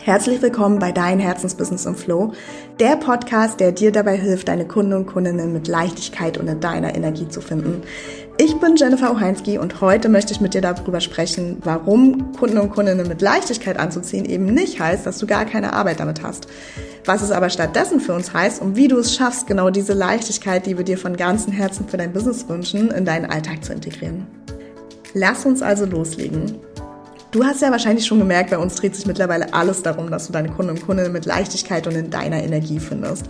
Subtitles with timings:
[0.00, 2.32] Herzlich willkommen bei Dein Herzensbusiness im Flow,
[2.80, 6.94] der Podcast, der dir dabei hilft, deine Kunden und Kundinnen mit Leichtigkeit und in deiner
[6.96, 7.82] Energie zu finden.
[8.36, 12.70] Ich bin Jennifer Ocheinski und heute möchte ich mit dir darüber sprechen, warum Kunden und
[12.70, 16.48] Kundinnen mit Leichtigkeit anzuziehen eben nicht heißt, dass du gar keine Arbeit damit hast.
[17.04, 20.66] Was es aber stattdessen für uns heißt und wie du es schaffst, genau diese Leichtigkeit,
[20.66, 24.26] die wir dir von ganzem Herzen für dein Business wünschen, in deinen Alltag zu integrieren.
[25.14, 26.58] Lass uns also loslegen.
[27.32, 30.34] Du hast ja wahrscheinlich schon gemerkt, bei uns dreht sich mittlerweile alles darum, dass du
[30.34, 33.24] deine Kunden und Kundinnen mit Leichtigkeit und in deiner Energie findest.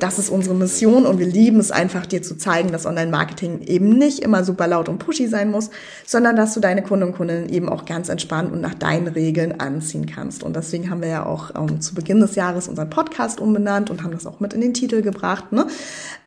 [0.00, 3.90] Das ist unsere Mission und wir lieben es einfach, dir zu zeigen, dass Online-Marketing eben
[3.90, 5.70] nicht immer super laut und pushy sein muss,
[6.04, 9.60] sondern dass du deine Kunden und Kundinnen eben auch ganz entspannt und nach deinen Regeln
[9.60, 10.42] anziehen kannst.
[10.42, 14.02] Und deswegen haben wir ja auch ähm, zu Beginn des Jahres unseren Podcast umbenannt und
[14.02, 15.52] haben das auch mit in den Titel gebracht.
[15.52, 15.68] Ne?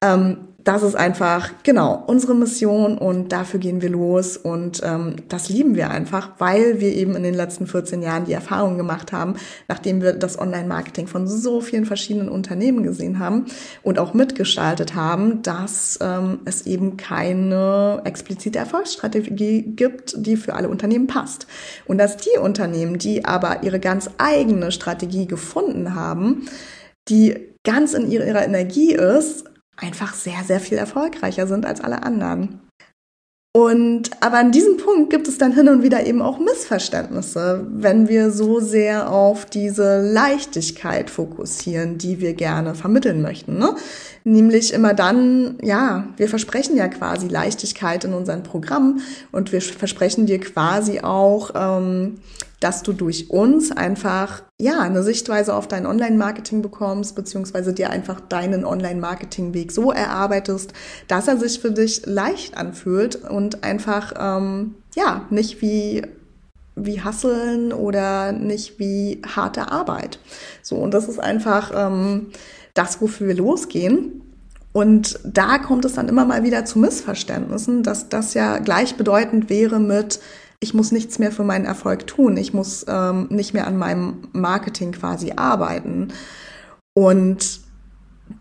[0.02, 5.48] Ähm, das ist einfach, genau, unsere Mission und dafür gehen wir los und ähm, das
[5.48, 9.36] lieben wir einfach, weil wir eben in den letzten 14 Jahren die Erfahrung gemacht haben,
[9.70, 13.46] nachdem wir das Online-Marketing von so vielen verschiedenen Unternehmen gesehen haben
[13.82, 20.68] und auch mitgestaltet haben, dass ähm, es eben keine explizite Erfolgsstrategie gibt, die für alle
[20.68, 21.48] Unternehmen passt.
[21.86, 26.50] Und dass die Unternehmen, die aber ihre ganz eigene Strategie gefunden haben,
[27.08, 29.46] die ganz in ihrer Energie ist,
[29.78, 32.60] einfach sehr, sehr viel erfolgreicher sind als alle anderen.
[33.58, 38.08] Und aber an diesem Punkt gibt es dann hin und wieder eben auch Missverständnisse, wenn
[38.08, 43.58] wir so sehr auf diese Leichtigkeit fokussieren, die wir gerne vermitteln möchten.
[43.58, 43.76] Ne?
[44.28, 49.00] Nämlich immer dann, ja, wir versprechen ja quasi Leichtigkeit in unseren Programmen
[49.32, 52.16] und wir versprechen dir quasi auch, ähm,
[52.60, 58.20] dass du durch uns einfach ja eine Sichtweise auf dein Online-Marketing bekommst, beziehungsweise dir einfach
[58.20, 60.74] deinen Online-Marketing-Weg so erarbeitest,
[61.08, 66.02] dass er sich für dich leicht anfühlt und einfach ähm, ja nicht wie
[66.80, 70.20] wie Hasseln oder nicht wie harte Arbeit.
[70.62, 72.28] So und das ist einfach ähm,
[72.78, 74.22] das, wofür wir losgehen.
[74.74, 79.80] Und da kommt es dann immer mal wieder zu Missverständnissen, dass das ja gleichbedeutend wäre
[79.80, 80.20] mit
[80.60, 84.28] ich muss nichts mehr für meinen Erfolg tun, ich muss ähm, nicht mehr an meinem
[84.34, 86.14] Marketing quasi arbeiten.
[86.96, 87.62] Und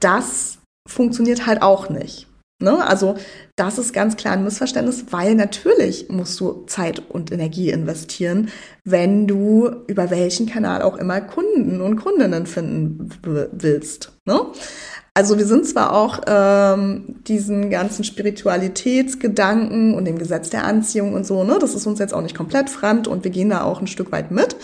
[0.01, 0.59] das
[0.89, 2.26] funktioniert halt auch nicht.
[2.59, 2.87] Ne?
[2.87, 3.17] Also
[3.55, 8.49] das ist ganz klar ein Missverständnis, weil natürlich musst du Zeit und Energie investieren,
[8.83, 14.13] wenn du über welchen Kanal auch immer Kunden und Kundinnen finden willst.
[14.25, 14.41] Ne?
[15.13, 21.27] Also wir sind zwar auch ähm, diesen ganzen Spiritualitätsgedanken und dem Gesetz der Anziehung und
[21.27, 23.81] so, ne, das ist uns jetzt auch nicht komplett fremd und wir gehen da auch
[23.81, 24.57] ein Stück weit mit.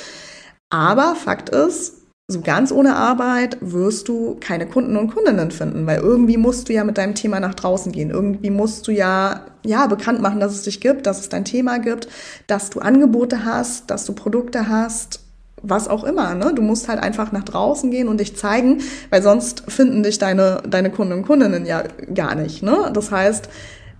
[0.68, 2.01] Aber Fakt ist,
[2.32, 6.72] so ganz ohne Arbeit wirst du keine Kunden und Kundinnen finden, weil irgendwie musst du
[6.72, 8.10] ja mit deinem Thema nach draußen gehen.
[8.10, 11.78] Irgendwie musst du ja, ja, bekannt machen, dass es dich gibt, dass es dein Thema
[11.78, 12.08] gibt,
[12.46, 15.20] dass du Angebote hast, dass du Produkte hast
[15.62, 16.34] was auch immer.
[16.34, 16.52] Ne?
[16.54, 20.62] Du musst halt einfach nach draußen gehen und dich zeigen, weil sonst finden dich deine,
[20.68, 22.62] deine Kunden und Kundinnen ja gar nicht.
[22.62, 22.90] Ne?
[22.92, 23.48] Das heißt,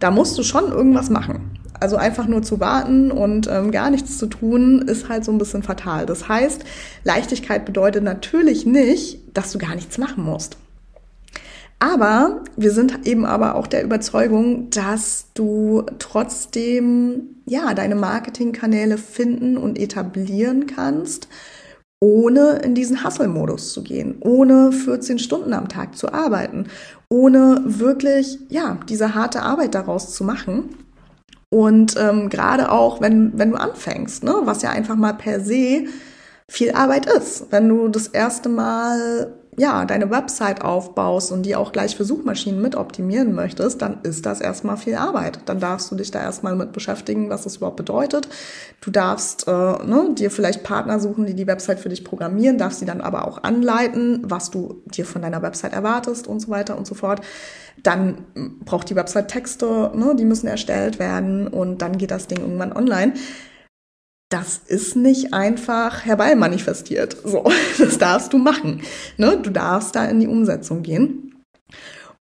[0.00, 1.52] da musst du schon irgendwas machen.
[1.82, 5.38] Also einfach nur zu warten und ähm, gar nichts zu tun, ist halt so ein
[5.38, 6.06] bisschen fatal.
[6.06, 6.64] Das heißt,
[7.02, 10.56] Leichtigkeit bedeutet natürlich nicht, dass du gar nichts machen musst.
[11.80, 19.56] Aber wir sind eben aber auch der Überzeugung, dass du trotzdem ja deine Marketingkanäle finden
[19.56, 21.26] und etablieren kannst,
[21.98, 26.66] ohne in diesen Hustle-Modus zu gehen, ohne 14 Stunden am Tag zu arbeiten,
[27.08, 30.76] ohne wirklich ja diese harte Arbeit daraus zu machen.
[31.52, 35.84] Und ähm, gerade auch, wenn, wenn du anfängst, ne, was ja einfach mal per se
[36.48, 37.48] viel Arbeit ist.
[37.50, 42.62] Wenn du das erste Mal ja, deine Website aufbaust und die auch gleich für Suchmaschinen
[42.62, 45.40] mit optimieren möchtest, dann ist das erstmal viel Arbeit.
[45.44, 48.28] Dann darfst du dich da erstmal mit beschäftigen, was das überhaupt bedeutet.
[48.80, 52.80] Du darfst äh, ne, dir vielleicht Partner suchen, die die Website für dich programmieren, darfst
[52.80, 56.78] sie dann aber auch anleiten, was du dir von deiner Website erwartest und so weiter
[56.78, 57.20] und so fort.
[57.82, 58.24] Dann
[58.64, 62.72] braucht die Website Texte, ne, die müssen erstellt werden und dann geht das Ding irgendwann
[62.72, 63.12] online
[64.32, 67.16] das ist nicht einfach herbeimanifestiert.
[67.24, 67.44] So,
[67.78, 68.82] das darfst du machen.
[69.16, 69.38] Ne?
[69.42, 71.32] Du darfst da in die Umsetzung gehen.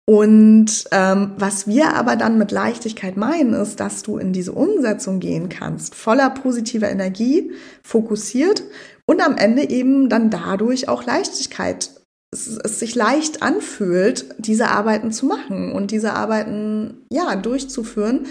[0.06, 5.20] Und ähm, was wir aber dann mit Leichtigkeit meinen, ist, dass du in diese Umsetzung
[5.20, 7.52] gehen kannst, voller positiver Energie,
[7.84, 8.64] fokussiert
[9.06, 11.92] und am Ende eben dann dadurch auch Leichtigkeit,
[12.34, 18.26] es, es sich leicht anfühlt, diese Arbeiten zu machen und diese Arbeiten ja durchzuführen.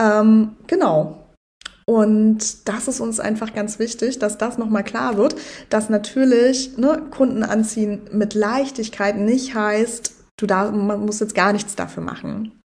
[0.00, 1.25] Ähm, genau,
[1.88, 5.36] und das ist uns einfach ganz wichtig, dass das nochmal klar wird,
[5.70, 11.52] dass natürlich ne, Kunden anziehen mit Leichtigkeit nicht heißt, du da, man muss jetzt gar
[11.52, 12.60] nichts dafür machen.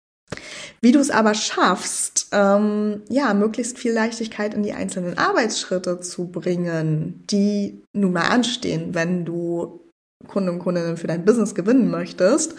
[0.80, 6.28] Wie du es aber schaffst, ähm, ja, möglichst viel Leichtigkeit in die einzelnen Arbeitsschritte zu
[6.28, 9.80] bringen, die nun mal anstehen, wenn du
[10.28, 12.54] Kunden und Kundinnen für dein Business gewinnen möchtest,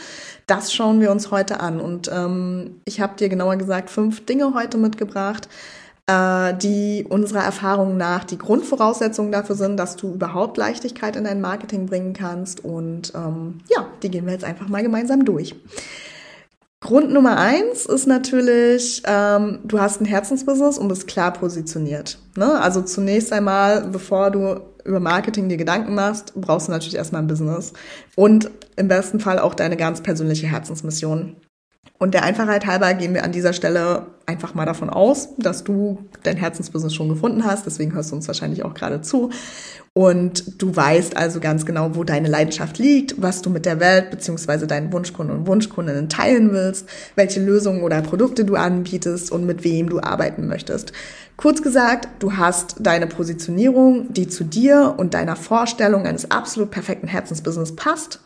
[0.46, 1.80] das schauen wir uns heute an.
[1.80, 5.48] Und ähm, ich habe dir genauer gesagt fünf Dinge heute mitgebracht,
[6.08, 11.42] äh, die unserer Erfahrung nach die Grundvoraussetzungen dafür sind, dass du überhaupt Leichtigkeit in dein
[11.42, 12.64] Marketing bringen kannst.
[12.64, 15.56] Und ähm, ja, die gehen wir jetzt einfach mal gemeinsam durch.
[16.80, 22.18] Grund Nummer eins ist natürlich, ähm, du hast ein Herzensbusiness und bist klar positioniert.
[22.36, 22.60] Ne?
[22.60, 27.28] Also zunächst einmal, bevor du über Marketing dir Gedanken machst, brauchst du natürlich erstmal ein
[27.28, 27.74] Business.
[28.16, 31.36] Und im besten Fall auch deine ganz persönliche Herzensmission.
[32.02, 36.00] Und der Einfachheit halber gehen wir an dieser Stelle einfach mal davon aus, dass du
[36.24, 37.68] dein Herzensbusiness schon gefunden hast.
[37.68, 39.30] Deswegen hörst du uns wahrscheinlich auch gerade zu.
[39.94, 44.10] Und du weißt also ganz genau, wo deine Leidenschaft liegt, was du mit der Welt
[44.10, 49.64] beziehungsweise deinen Wunschkunden und Wunschkundinnen teilen willst, welche Lösungen oder Produkte du anbietest und mit
[49.64, 50.94] wem du arbeiten möchtest.
[51.38, 57.08] Kurz gesagt, du hast deine Positionierung, die zu dir und deiner Vorstellung eines absolut perfekten
[57.08, 58.22] Herzensbusiness passt.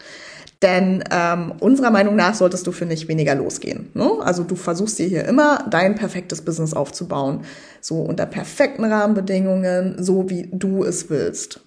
[0.62, 3.90] Denn ähm, unserer Meinung nach solltest du für nicht weniger losgehen.
[3.94, 4.10] Ne?
[4.22, 7.42] Also du versuchst dir hier immer dein perfektes Business aufzubauen.
[7.82, 11.62] So unter perfekten Rahmenbedingungen, so wie du es willst.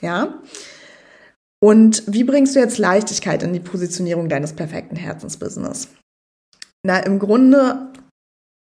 [0.00, 0.40] Ja?
[1.60, 5.88] Und wie bringst du jetzt Leichtigkeit in die Positionierung deines perfekten Herzensbusiness?
[6.82, 7.93] Na, im Grunde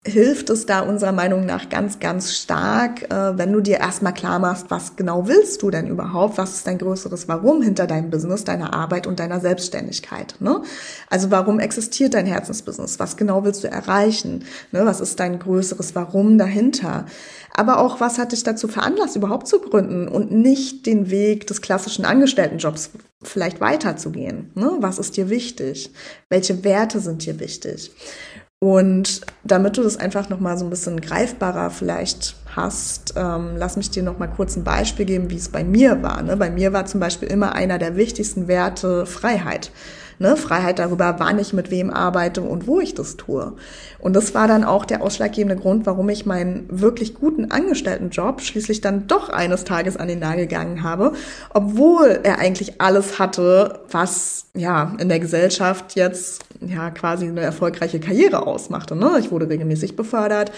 [0.05, 4.38] hilft es da unserer Meinung nach ganz, ganz stark, äh, wenn du dir erstmal klar
[4.38, 6.38] machst, was genau willst du denn überhaupt?
[6.38, 10.35] Was ist dein größeres Warum hinter deinem Business, deiner Arbeit und deiner Selbstständigkeit?
[10.39, 10.61] Ne?
[11.09, 13.00] Also warum existiert dein Herzensbusiness?
[13.00, 14.44] Was genau willst du erreichen?
[14.73, 14.85] Ne?
[14.85, 17.05] Was ist dein größeres Warum dahinter?
[17.53, 21.61] Aber auch, was hat dich dazu veranlasst, überhaupt zu gründen und nicht den Weg des
[21.61, 22.89] klassischen Angestelltenjobs
[23.21, 24.51] vielleicht weiterzugehen?
[24.55, 24.75] Ne?
[24.79, 25.91] Was ist dir wichtig?
[26.27, 27.91] Welche Werte sind dir wichtig?
[28.63, 33.89] Und damit du das einfach nochmal so ein bisschen greifbarer vielleicht hast, ähm, lass mich
[33.89, 36.21] dir nochmal kurz ein Beispiel geben, wie es bei mir war.
[36.21, 36.38] Ne?
[36.38, 39.71] Bei mir war zum Beispiel immer einer der wichtigsten Werte Freiheit.
[40.19, 40.38] Ne?
[40.38, 43.53] Freiheit darüber, wann ich mit wem arbeite und wo ich das tue.
[44.00, 48.81] Und das war dann auch der ausschlaggebende Grund, warum ich meinen wirklich guten Angestelltenjob schließlich
[48.81, 51.13] dann doch eines Tages an den Nagel gegangen habe,
[51.53, 58.00] obwohl er eigentlich alles hatte, was ja in der Gesellschaft jetzt ja quasi eine erfolgreiche
[58.00, 58.95] Karriere ausmachte.
[58.95, 59.17] Ne?
[59.19, 60.51] Ich wurde regelmäßig befördert.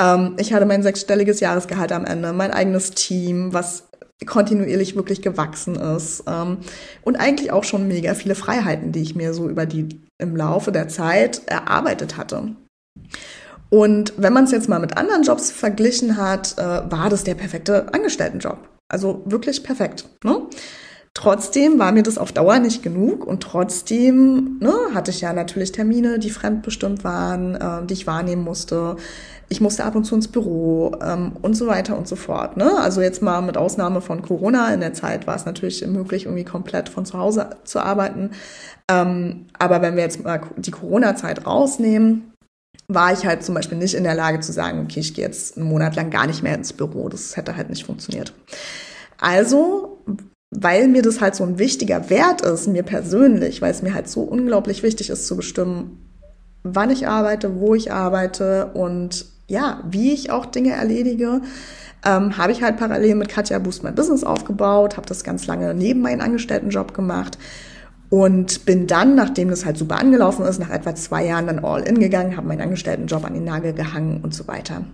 [0.00, 3.88] Ähm, ich hatte mein sechsstelliges Jahresgehalt am Ende, mein eigenes Team, was
[4.26, 6.58] kontinuierlich wirklich gewachsen ist ähm,
[7.02, 10.70] und eigentlich auch schon mega viele Freiheiten, die ich mir so über die im Laufe
[10.72, 12.54] der Zeit erarbeitet hatte.
[13.68, 17.34] Und wenn man es jetzt mal mit anderen Jobs verglichen hat, äh, war das der
[17.34, 18.58] perfekte Angestelltenjob.
[18.88, 20.08] Also wirklich perfekt.
[20.24, 20.42] Ne?
[21.14, 25.72] Trotzdem war mir das auf Dauer nicht genug und trotzdem ne, hatte ich ja natürlich
[25.72, 28.96] Termine, die fremdbestimmt waren, äh, die ich wahrnehmen musste
[29.52, 32.56] ich musste ab und zu ins Büro ähm, und so weiter und so fort.
[32.56, 32.72] Ne?
[32.78, 36.44] Also jetzt mal mit Ausnahme von Corona in der Zeit war es natürlich möglich, irgendwie
[36.44, 38.30] komplett von zu Hause zu arbeiten.
[38.90, 42.32] Ähm, aber wenn wir jetzt mal die Corona-Zeit rausnehmen,
[42.88, 45.58] war ich halt zum Beispiel nicht in der Lage zu sagen, okay, ich gehe jetzt
[45.58, 47.10] einen Monat lang gar nicht mehr ins Büro.
[47.10, 48.32] Das hätte halt nicht funktioniert.
[49.20, 49.98] Also,
[50.50, 54.08] weil mir das halt so ein wichtiger Wert ist, mir persönlich, weil es mir halt
[54.08, 56.08] so unglaublich wichtig ist zu bestimmen,
[56.62, 61.42] wann ich arbeite, wo ich arbeite und ja, wie ich auch Dinge erledige,
[62.04, 65.74] ähm, habe ich halt parallel mit Katja Boost mein Business aufgebaut, habe das ganz lange
[65.74, 67.36] neben meinen Angestelltenjob gemacht
[68.08, 71.82] und bin dann, nachdem das halt super angelaufen ist, nach etwa zwei Jahren dann all
[71.82, 74.84] in gegangen, habe meinen Angestelltenjob an den Nagel gehangen und so weiter.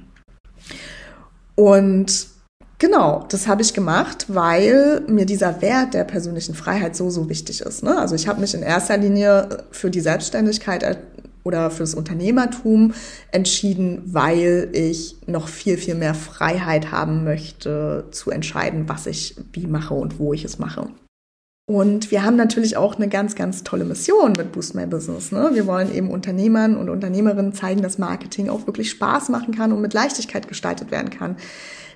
[1.54, 2.26] Und
[2.80, 7.60] Genau, das habe ich gemacht, weil mir dieser Wert der persönlichen Freiheit so, so wichtig
[7.60, 7.82] ist.
[7.82, 7.98] Ne?
[7.98, 10.84] Also ich habe mich in erster Linie für die Selbstständigkeit
[11.48, 12.92] oder fürs Unternehmertum
[13.32, 19.66] entschieden, weil ich noch viel, viel mehr Freiheit haben möchte zu entscheiden, was ich wie
[19.66, 20.88] mache und wo ich es mache.
[21.66, 25.32] Und wir haben natürlich auch eine ganz, ganz tolle Mission mit Boost My Business.
[25.32, 25.50] Ne?
[25.54, 29.80] Wir wollen eben Unternehmern und Unternehmerinnen zeigen, dass Marketing auch wirklich Spaß machen kann und
[29.80, 31.36] mit Leichtigkeit gestaltet werden kann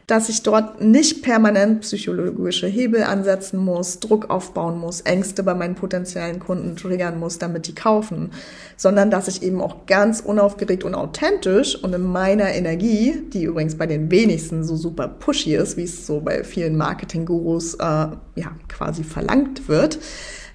[0.06, 5.74] dass ich dort nicht permanent psychologische Hebel ansetzen muss, Druck aufbauen muss, Ängste bei meinen
[5.74, 8.30] potenziellen Kunden triggern muss, damit die kaufen,
[8.76, 13.76] sondern dass ich eben auch ganz unaufgeregt und authentisch und in meiner Energie, die übrigens
[13.76, 18.52] bei den wenigsten so super pushy ist, wie es so bei vielen Marketing-Gurus äh, ja
[18.68, 19.98] quasi verlangt wird,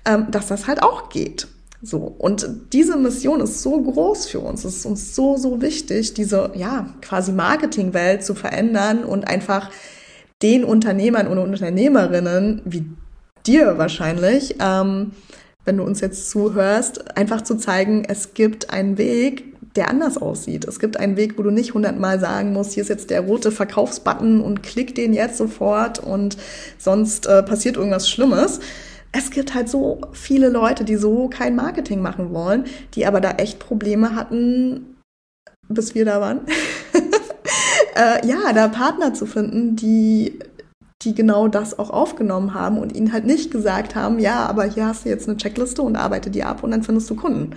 [0.06, 1.48] ähm, dass das halt auch geht.
[1.82, 2.16] So.
[2.18, 4.66] Und diese Mission ist so groß für uns.
[4.66, 9.70] Es ist uns so, so wichtig, diese, ja, quasi Marketingwelt zu verändern und einfach
[10.42, 12.86] den Unternehmern und Unternehmerinnen, wie
[13.46, 15.12] dir wahrscheinlich, ähm,
[15.66, 19.44] wenn du uns jetzt zuhörst, einfach zu zeigen, es gibt einen Weg,
[19.76, 20.66] der anders aussieht.
[20.66, 23.52] Es gibt einen Weg, wo du nicht hundertmal sagen musst, hier ist jetzt der rote
[23.52, 26.38] Verkaufsbutton und klick den jetzt sofort und
[26.78, 28.60] sonst äh, passiert irgendwas Schlimmes.
[29.18, 33.32] Es gibt halt so viele Leute, die so kein Marketing machen wollen, die aber da
[33.32, 34.98] echt Probleme hatten,
[35.68, 36.42] bis wir da waren.
[37.96, 40.40] äh, ja, da Partner zu finden, die
[41.04, 44.88] die genau das auch aufgenommen haben und ihnen halt nicht gesagt haben, ja, aber hier
[44.88, 47.56] hast du jetzt eine Checkliste und arbeite die ab und dann findest du Kunden.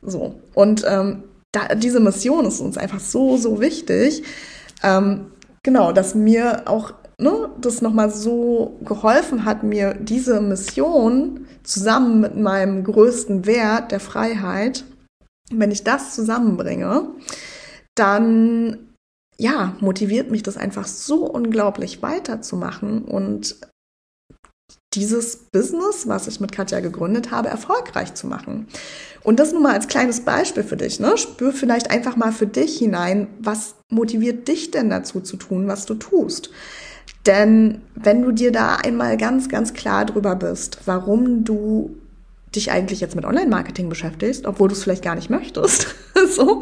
[0.00, 0.40] So.
[0.54, 4.22] Und ähm, da, diese Mission ist uns einfach so, so wichtig.
[4.82, 5.26] Ähm,
[5.62, 12.36] genau, dass mir auch ne, das nochmal so geholfen hat, mir diese Mission zusammen mit
[12.36, 14.84] meinem größten Wert der Freiheit,
[15.50, 17.08] wenn ich das zusammenbringe,
[17.94, 18.94] dann
[19.36, 23.56] ja, motiviert mich das einfach so unglaublich weiterzumachen und
[24.94, 28.68] dieses Business, was ich mit Katja gegründet habe, erfolgreich zu machen.
[29.24, 31.00] Und das nur mal als kleines Beispiel für dich.
[31.00, 31.18] Ne?
[31.18, 35.86] Spür vielleicht einfach mal für dich hinein, was motiviert dich denn dazu zu tun, was
[35.86, 36.50] du tust.
[37.26, 41.96] Denn wenn du dir da einmal ganz, ganz klar drüber bist, warum du
[42.54, 45.94] dich eigentlich jetzt mit Online-Marketing beschäftigst, obwohl du es vielleicht gar nicht möchtest,
[46.36, 46.60] so,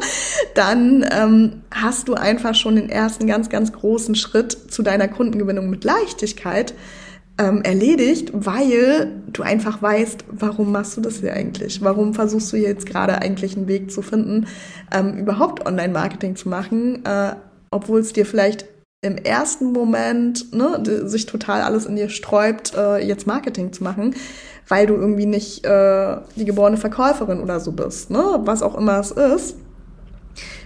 [0.55, 5.69] dann ähm, hast du einfach schon den ersten ganz, ganz großen Schritt zu deiner Kundengewinnung
[5.69, 6.73] mit Leichtigkeit
[7.37, 11.81] ähm, erledigt, weil du einfach weißt, warum machst du das hier eigentlich?
[11.81, 14.47] Warum versuchst du jetzt gerade eigentlich einen Weg zu finden,
[14.91, 17.33] ähm, überhaupt Online-Marketing zu machen, äh,
[17.71, 18.65] obwohl es dir vielleicht
[19.03, 24.15] im ersten Moment ne, sich total alles in dir sträubt, äh, jetzt Marketing zu machen,
[24.69, 28.39] weil du irgendwie nicht äh, die geborene Verkäuferin oder so bist, ne?
[28.45, 29.57] was auch immer es ist.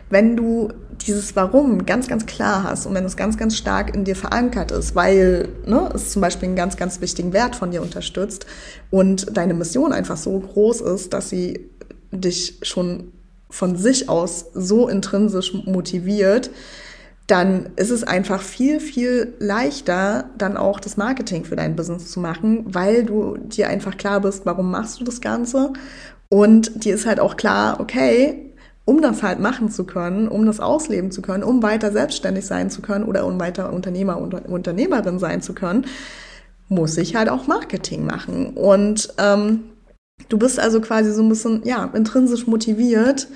[0.09, 0.69] Wenn du
[1.01, 4.71] dieses Warum ganz, ganz klar hast und wenn es ganz, ganz stark in dir verankert
[4.71, 8.45] ist, weil ne, es zum Beispiel einen ganz, ganz wichtigen Wert von dir unterstützt
[8.91, 11.69] und deine Mission einfach so groß ist, dass sie
[12.11, 13.11] dich schon
[13.49, 16.51] von sich aus so intrinsisch motiviert,
[17.27, 22.21] dann ist es einfach viel, viel leichter, dann auch das Marketing für dein Business zu
[22.21, 25.73] machen, weil du dir einfach klar bist, warum machst du das Ganze.
[26.29, 28.53] Und dir ist halt auch klar, okay,
[28.85, 32.69] um das halt machen zu können, um das ausleben zu können, um weiter selbstständig sein
[32.69, 35.85] zu können oder um weiter Unternehmer und Unternehmerin sein zu können,
[36.69, 38.51] muss ich halt auch Marketing machen.
[38.51, 39.63] Und ähm,
[40.29, 43.27] du bist also quasi so ein bisschen, ja, intrinsisch motiviert,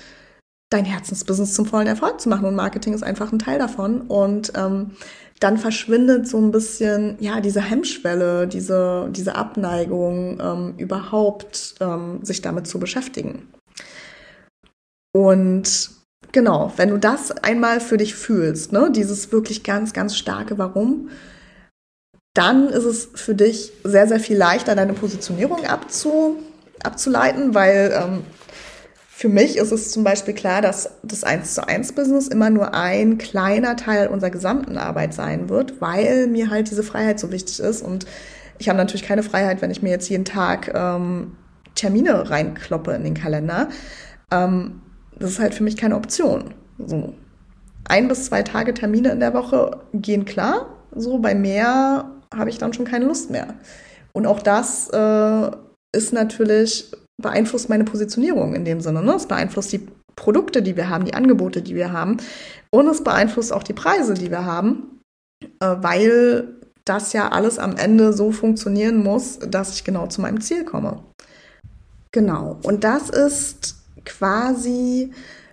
[0.72, 2.46] dein Herzensbusiness zum vollen Erfolg zu machen.
[2.46, 4.02] Und Marketing ist einfach ein Teil davon.
[4.02, 4.92] Und ähm,
[5.40, 12.42] dann verschwindet so ein bisschen, ja, diese Hemmschwelle, diese, diese Abneigung, ähm, überhaupt ähm, sich
[12.42, 13.48] damit zu beschäftigen.
[15.14, 15.92] Und
[16.32, 21.10] genau, wenn du das einmal für dich fühlst, ne, dieses wirklich ganz, ganz starke Warum,
[22.34, 26.38] dann ist es für dich sehr, sehr viel leichter, deine Positionierung abzu,
[26.82, 28.24] abzuleiten, weil ähm,
[29.22, 32.74] für mich ist es zum Beispiel klar, dass das 1 zu 1 Business immer nur
[32.74, 37.60] ein kleiner Teil unserer gesamten Arbeit sein wird, weil mir halt diese Freiheit so wichtig
[37.60, 37.84] ist.
[37.84, 38.08] Und
[38.58, 41.36] ich habe natürlich keine Freiheit, wenn ich mir jetzt jeden Tag ähm,
[41.76, 43.70] Termine reinkloppe in den Kalender.
[44.32, 44.82] Ähm,
[45.20, 46.56] das ist halt für mich keine Option.
[46.80, 47.14] So.
[47.88, 50.66] Ein bis zwei Tage Termine in der Woche gehen klar.
[50.96, 53.54] So bei mehr habe ich dann schon keine Lust mehr.
[54.14, 55.52] Und auch das äh,
[55.96, 59.04] ist natürlich beeinflusst meine Positionierung in dem Sinne.
[59.04, 59.14] Ne?
[59.14, 62.18] Es beeinflusst die Produkte, die wir haben, die Angebote, die wir haben.
[62.72, 65.00] Und es beeinflusst auch die Preise, die wir haben,
[65.60, 66.50] äh, weil
[66.86, 71.04] das ja alles am Ende so funktionieren muss, dass ich genau zu meinem Ziel komme.
[72.12, 72.60] Genau.
[72.64, 73.76] Und das ist
[74.06, 75.12] quasi,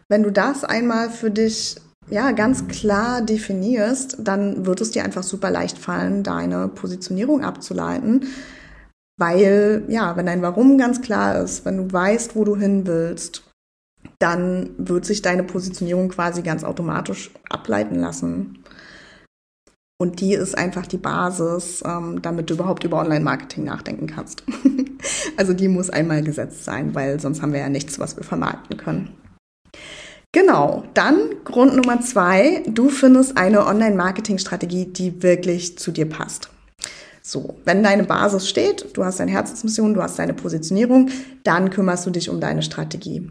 [0.08, 1.76] wenn du das einmal für dich
[2.10, 8.26] ja, ganz klar definierst, dann wird es dir einfach super leicht fallen, deine Positionierung abzuleiten,
[9.18, 13.42] weil, ja, wenn dein Warum ganz klar ist, wenn du weißt, wo du hin willst,
[14.18, 18.64] dann wird sich deine Positionierung quasi ganz automatisch ableiten lassen.
[20.00, 24.44] Und die ist einfach die Basis, ähm, damit du überhaupt über Online-Marketing nachdenken kannst.
[25.36, 28.76] also die muss einmal gesetzt sein, weil sonst haben wir ja nichts, was wir vermarkten
[28.76, 29.10] können.
[30.32, 36.50] Genau, dann Grund Nummer zwei, du findest eine Online-Marketing-Strategie, die wirklich zu dir passt.
[37.28, 41.10] So, wenn deine Basis steht, du hast deine Herzensmission, du hast deine Positionierung,
[41.44, 43.30] dann kümmerst du dich um deine Strategie.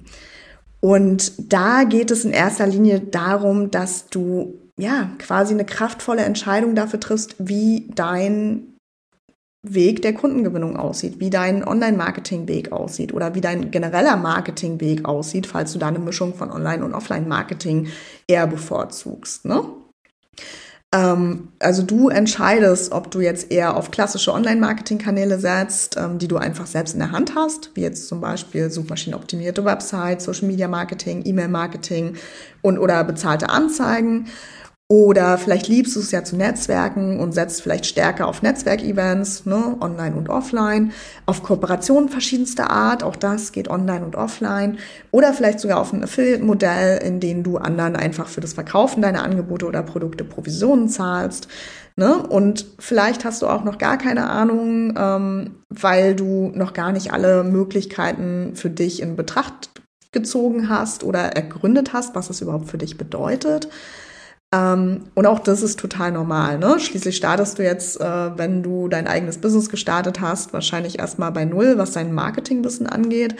[0.81, 6.75] Und da geht es in erster Linie darum, dass du ja quasi eine kraftvolle Entscheidung
[6.75, 8.75] dafür triffst, wie dein
[9.63, 15.73] Weg der Kundengewinnung aussieht, wie dein Online-Marketing-Weg aussieht oder wie dein genereller Marketing-Weg aussieht, falls
[15.73, 17.87] du da eine Mischung von Online- und Offline-Marketing
[18.27, 19.45] eher bevorzugst.
[19.45, 19.63] Ne?
[20.93, 26.37] Ähm, also du entscheidest, ob du jetzt eher auf klassische Online-Marketing-Kanäle setzt, ähm, die du
[26.37, 32.15] einfach selbst in der Hand hast, wie jetzt zum Beispiel suchmaschinenoptimierte Websites, Social-Media-Marketing, E-Mail-Marketing
[32.61, 34.27] und oder bezahlte Anzeigen.
[34.89, 39.75] Oder vielleicht liebst du es ja zu Netzwerken und setzt vielleicht stärker auf Netzwerkevents, ne,
[39.81, 40.93] online und offline,
[41.25, 44.77] auf Kooperationen verschiedenster Art, auch das geht online und offline.
[45.11, 49.23] Oder vielleicht sogar auf ein Affiliate-Modell, in dem du anderen einfach für das Verkaufen deiner
[49.23, 51.49] Angebote oder Produkte Provisionen zahlst.
[51.97, 52.25] Ne?
[52.25, 57.11] Und vielleicht hast du auch noch gar keine Ahnung, ähm, weil du noch gar nicht
[57.11, 59.69] alle Möglichkeiten für dich in Betracht
[60.13, 63.67] gezogen hast oder ergründet hast, was es überhaupt für dich bedeutet.
[64.53, 66.57] Ähm, und auch das ist total normal.
[66.57, 66.79] Ne?
[66.79, 71.45] Schließlich startest du jetzt, äh, wenn du dein eigenes Business gestartet hast, wahrscheinlich erstmal bei
[71.45, 73.35] Null, was dein Marketingwissen angeht.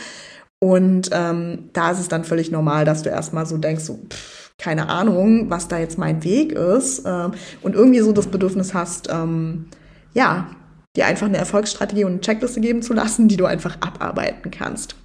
[0.59, 4.51] Und ähm, da ist es dann völlig normal, dass du erstmal so denkst, so, pff,
[4.57, 7.05] keine Ahnung, was da jetzt mein Weg ist.
[7.05, 7.29] Äh,
[7.61, 9.67] und irgendwie so das Bedürfnis hast, ähm,
[10.13, 10.49] ja,
[10.95, 14.95] dir einfach eine Erfolgsstrategie und eine Checkliste geben zu lassen, die du einfach abarbeiten kannst.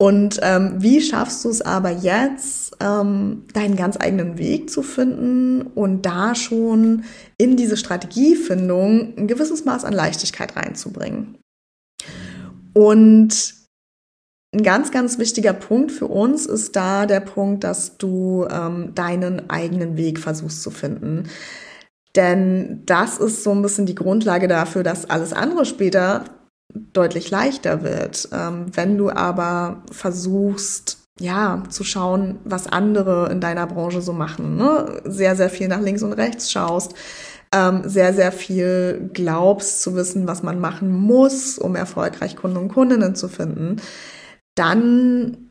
[0.00, 5.60] Und ähm, wie schaffst du es aber jetzt, ähm, deinen ganz eigenen Weg zu finden
[5.60, 7.04] und da schon
[7.36, 11.36] in diese Strategiefindung ein gewisses Maß an Leichtigkeit reinzubringen?
[12.72, 13.54] Und
[14.54, 19.50] ein ganz, ganz wichtiger Punkt für uns ist da der Punkt, dass du ähm, deinen
[19.50, 21.28] eigenen Weg versuchst zu finden.
[22.16, 26.24] Denn das ist so ein bisschen die Grundlage dafür, dass alles andere später
[26.92, 28.28] deutlich leichter wird.
[28.32, 34.56] Ähm, wenn du aber versuchst, ja, zu schauen, was andere in deiner Branche so machen,
[34.56, 35.02] ne?
[35.04, 36.94] sehr, sehr viel nach links und rechts schaust,
[37.54, 42.68] ähm, sehr, sehr viel glaubst zu wissen, was man machen muss, um erfolgreich Kunden und
[42.68, 43.76] Kundinnen zu finden,
[44.54, 45.50] dann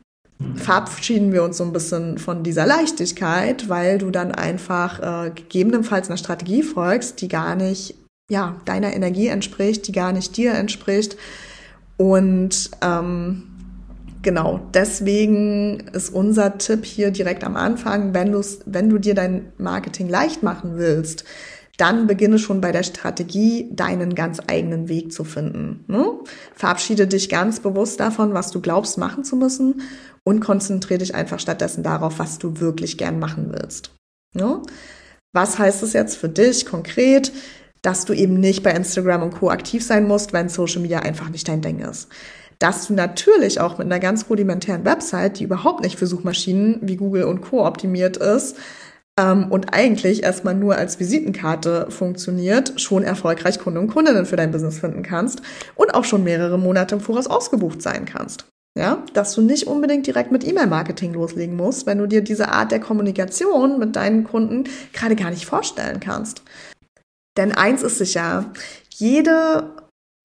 [0.54, 6.08] verabschieden wir uns so ein bisschen von dieser Leichtigkeit, weil du dann einfach äh, gegebenenfalls
[6.08, 7.94] einer Strategie folgst, die gar nicht
[8.30, 11.16] ja, deiner Energie entspricht, die gar nicht dir entspricht.
[11.98, 13.42] Und ähm,
[14.22, 18.34] genau, deswegen ist unser Tipp hier direkt am Anfang, wenn,
[18.64, 21.24] wenn du dir dein Marketing leicht machen willst,
[21.76, 25.84] dann beginne schon bei der Strategie, deinen ganz eigenen Weg zu finden.
[25.88, 26.06] Ne?
[26.54, 29.80] Verabschiede dich ganz bewusst davon, was du glaubst machen zu müssen
[30.22, 33.92] und konzentriere dich einfach stattdessen darauf, was du wirklich gern machen willst.
[34.34, 34.60] Ne?
[35.32, 37.32] Was heißt es jetzt für dich konkret?
[37.82, 39.50] Dass du eben nicht bei Instagram und Co.
[39.50, 42.08] aktiv sein musst, wenn Social Media einfach nicht dein Ding ist.
[42.58, 46.96] Dass du natürlich auch mit einer ganz rudimentären Website, die überhaupt nicht für Suchmaschinen wie
[46.96, 47.66] Google und Co.
[47.66, 48.56] optimiert ist,
[49.20, 54.50] ähm, und eigentlich erstmal nur als Visitenkarte funktioniert, schon erfolgreich Kunden und Kundinnen für dein
[54.50, 55.42] Business finden kannst
[55.74, 58.46] und auch schon mehrere Monate im Voraus ausgebucht sein kannst.
[58.78, 62.70] Ja, dass du nicht unbedingt direkt mit E-Mail-Marketing loslegen musst, wenn du dir diese Art
[62.70, 66.42] der Kommunikation mit deinen Kunden gerade gar nicht vorstellen kannst.
[67.36, 68.52] Denn eins ist sicher,
[68.90, 69.74] jede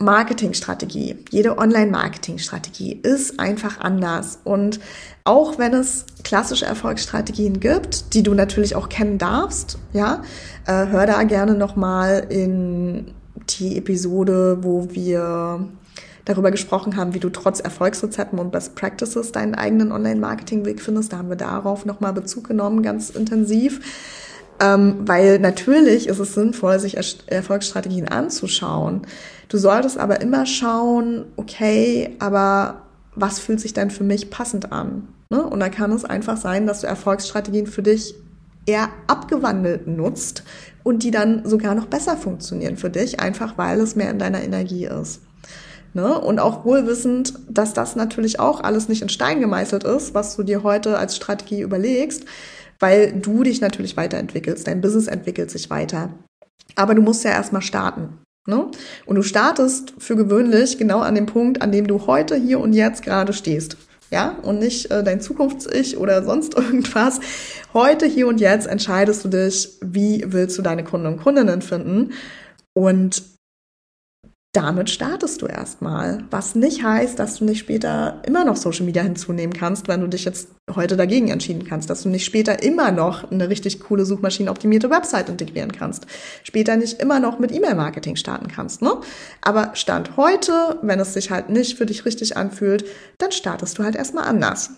[0.02, 4.40] Marketingstrategie, jede Online-Marketingstrategie ist einfach anders.
[4.44, 4.80] Und
[5.24, 10.22] auch wenn es klassische Erfolgsstrategien gibt, die du natürlich auch kennen darfst, ja,
[10.68, 13.14] äh, hör da gerne nochmal in
[13.50, 15.66] die Episode, wo wir
[16.26, 21.14] darüber gesprochen haben, wie du trotz Erfolgsrezepten und Best Practices deinen eigenen Online-Marketing-Weg findest.
[21.14, 23.80] Da haben wir darauf nochmal Bezug genommen, ganz intensiv.
[24.60, 29.02] Ähm, weil natürlich ist es sinnvoll, sich Erfolgsstrategien anzuschauen.
[29.50, 32.84] Du solltest aber immer schauen, okay, aber
[33.16, 35.08] was fühlt sich denn für mich passend an?
[35.30, 35.44] Ne?
[35.44, 38.16] Und da kann es einfach sein, dass du Erfolgsstrategien für dich
[38.66, 40.44] eher abgewandelt nutzt
[40.84, 44.42] und die dann sogar noch besser funktionieren für dich, einfach weil es mehr in deiner
[44.44, 45.22] Energie ist.
[45.94, 46.20] Ne?
[46.20, 50.44] Und auch wohlwissend, dass das natürlich auch alles nicht in Stein gemeißelt ist, was du
[50.44, 52.26] dir heute als Strategie überlegst,
[52.80, 56.14] weil du dich natürlich weiterentwickelst, dein Business entwickelt sich weiter.
[56.76, 58.20] Aber du musst ja erstmal starten.
[58.48, 58.68] Ne?
[59.06, 62.74] Und du startest für gewöhnlich genau an dem Punkt, an dem du heute, hier und
[62.74, 63.78] jetzt gerade stehst.
[64.12, 67.20] Ja, und nicht äh, dein Zukunfts-Ich oder sonst irgendwas.
[67.74, 72.14] Heute, hier und jetzt entscheidest du dich, wie willst du deine Kunden und Kundinnen finden.
[72.74, 73.24] Und
[74.56, 76.24] damit startest du erstmal.
[76.32, 80.08] Was nicht heißt, dass du nicht später immer noch Social Media hinzunehmen kannst, wenn du
[80.08, 84.06] dich jetzt heute dagegen entschieden kannst, dass du nicht später immer noch eine richtig coole
[84.06, 86.08] suchmaschinenoptimierte Website integrieren kannst,
[86.44, 88.94] später nicht immer noch mit E-Mail-Marketing starten kannst, ne?
[89.42, 92.86] Aber Stand heute, wenn es sich halt nicht für dich richtig anfühlt,
[93.18, 94.72] dann startest du halt erstmal anders.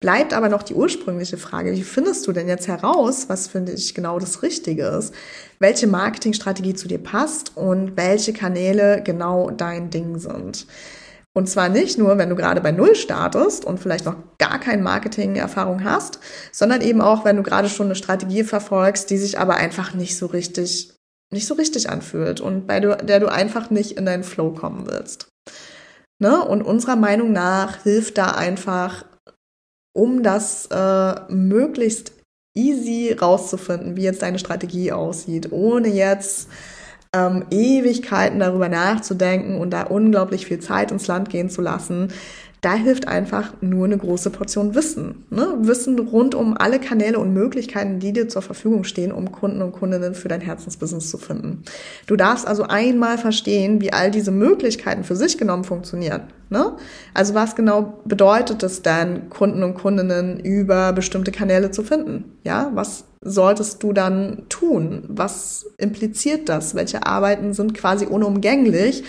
[0.00, 3.96] Bleibt aber noch die ursprüngliche Frage, wie findest du denn jetzt heraus, was finde ich
[3.96, 5.12] genau das Richtige ist?
[5.58, 10.66] Welche Marketingstrategie zu dir passt und welche Kanäle genau dein Ding sind?
[11.34, 14.82] Und zwar nicht nur, wenn du gerade bei Null startest und vielleicht noch gar keine
[14.82, 16.20] Marketing-Erfahrung hast,
[16.52, 20.16] sondern eben auch, wenn du gerade schon eine Strategie verfolgst, die sich aber einfach nicht
[20.16, 20.94] so richtig,
[21.32, 25.28] nicht so richtig anfühlt und bei der du einfach nicht in deinen Flow kommen willst.
[26.20, 26.44] Ne?
[26.44, 29.04] Und unserer Meinung nach hilft da einfach,
[29.98, 32.12] um das äh, möglichst
[32.54, 36.48] easy rauszufinden, wie jetzt deine Strategie aussieht, ohne jetzt
[37.12, 42.12] ähm, Ewigkeiten darüber nachzudenken und da unglaublich viel Zeit ins Land gehen zu lassen,
[42.60, 45.24] da hilft einfach nur eine große Portion Wissen.
[45.30, 45.58] Ne?
[45.60, 49.72] Wissen rund um alle Kanäle und Möglichkeiten, die dir zur Verfügung stehen, um Kunden und
[49.72, 51.62] Kundinnen für dein Herzensbusiness zu finden.
[52.06, 56.22] Du darfst also einmal verstehen, wie all diese Möglichkeiten für sich genommen funktionieren.
[56.50, 56.72] Ne?
[57.14, 62.24] Also was genau bedeutet es dann, Kunden und Kundinnen über bestimmte Kanäle zu finden?
[62.42, 65.04] Ja, was solltest du dann tun?
[65.08, 66.74] Was impliziert das?
[66.74, 69.04] Welche Arbeiten sind quasi unumgänglich?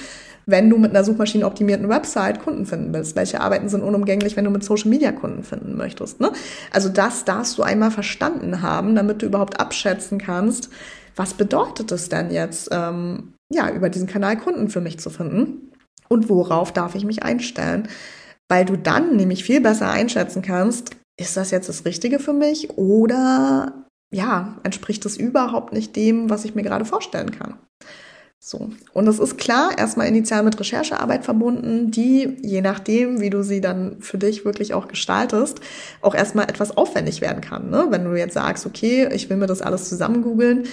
[0.50, 3.16] Wenn du mit einer suchmaschinenoptimierten Website Kunden finden willst?
[3.16, 6.20] Welche Arbeiten sind unumgänglich, wenn du mit Social Media Kunden finden möchtest?
[6.20, 6.32] Ne?
[6.72, 10.70] Also das darfst du einmal verstanden haben, damit du überhaupt abschätzen kannst,
[11.16, 15.72] was bedeutet es denn jetzt, ähm, ja, über diesen Kanal Kunden für mich zu finden?
[16.08, 17.88] Und worauf darf ich mich einstellen?
[18.48, 22.72] Weil du dann nämlich viel besser einschätzen kannst, ist das jetzt das Richtige für mich
[22.78, 27.56] oder ja, entspricht es überhaupt nicht dem, was ich mir gerade vorstellen kann?
[28.42, 28.70] So.
[28.94, 33.60] Und es ist klar, erstmal initial mit Recherchearbeit verbunden, die, je nachdem, wie du sie
[33.60, 35.60] dann für dich wirklich auch gestaltest,
[36.02, 37.70] auch erstmal etwas aufwendig werden kann.
[37.70, 37.88] Ne?
[37.90, 40.64] Wenn du jetzt sagst, okay, ich will mir das alles zusammen googeln,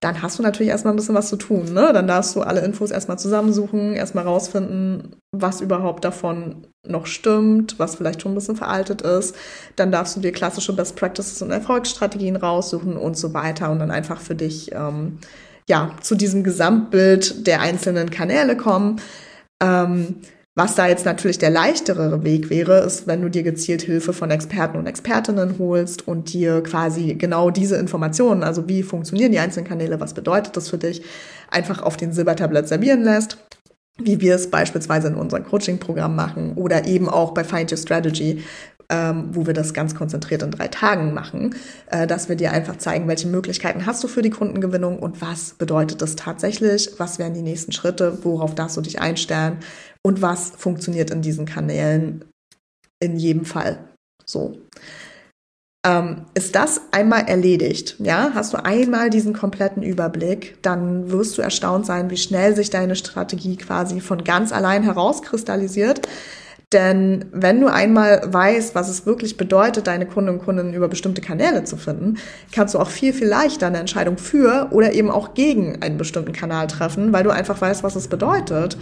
[0.00, 1.72] dann hast du natürlich erstmal ein bisschen was zu tun.
[1.72, 1.92] Ne?
[1.92, 7.94] Dann darfst du alle Infos erstmal zusammensuchen, erstmal rausfinden, was überhaupt davon noch stimmt, was
[7.94, 9.36] vielleicht schon ein bisschen veraltet ist.
[9.76, 13.92] Dann darfst du dir klassische Best Practices und Erfolgsstrategien raussuchen und so weiter und dann
[13.92, 15.18] einfach für dich ähm,
[15.68, 19.00] ja, zu diesem Gesamtbild der einzelnen Kanäle kommen.
[19.62, 20.16] Ähm,
[20.54, 24.30] was da jetzt natürlich der leichtere Weg wäre, ist, wenn du dir gezielt Hilfe von
[24.30, 29.66] Experten und Expertinnen holst und dir quasi genau diese Informationen, also wie funktionieren die einzelnen
[29.66, 31.02] Kanäle, was bedeutet das für dich,
[31.50, 33.38] einfach auf den Silbertablett servieren lässt
[33.98, 38.42] wie wir es beispielsweise in unserem Coaching-Programm machen oder eben auch bei Find Your Strategy,
[38.88, 41.54] ähm, wo wir das ganz konzentriert in drei Tagen machen,
[41.90, 45.54] äh, dass wir dir einfach zeigen, welche Möglichkeiten hast du für die Kundengewinnung und was
[45.54, 49.58] bedeutet das tatsächlich, was wären die nächsten Schritte, worauf darfst du dich einstellen
[50.02, 52.24] und was funktioniert in diesen Kanälen
[53.00, 53.78] in jedem Fall.
[54.24, 54.58] So.
[55.84, 61.42] Ähm, ist das einmal erledigt, ja, hast du einmal diesen kompletten Überblick, dann wirst du
[61.42, 66.06] erstaunt sein, wie schnell sich deine Strategie quasi von ganz allein herauskristallisiert.
[66.72, 71.20] Denn wenn du einmal weißt, was es wirklich bedeutet, deine Kunden und Kunden über bestimmte
[71.20, 72.18] Kanäle zu finden,
[72.52, 76.32] kannst du auch viel, viel leichter eine Entscheidung für oder eben auch gegen einen bestimmten
[76.32, 78.76] Kanal treffen, weil du einfach weißt, was es bedeutet.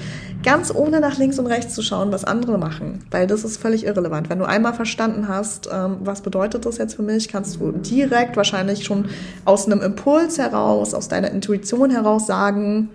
[0.44, 3.05] Ganz ohne nach links und rechts zu schauen, was andere machen.
[3.11, 4.31] Weil das ist völlig irrelevant.
[4.31, 8.37] Wenn du einmal verstanden hast, ähm, was bedeutet das jetzt für mich, kannst du direkt
[8.37, 9.07] wahrscheinlich schon
[9.44, 12.90] aus einem Impuls heraus, aus deiner Intuition heraus sagen,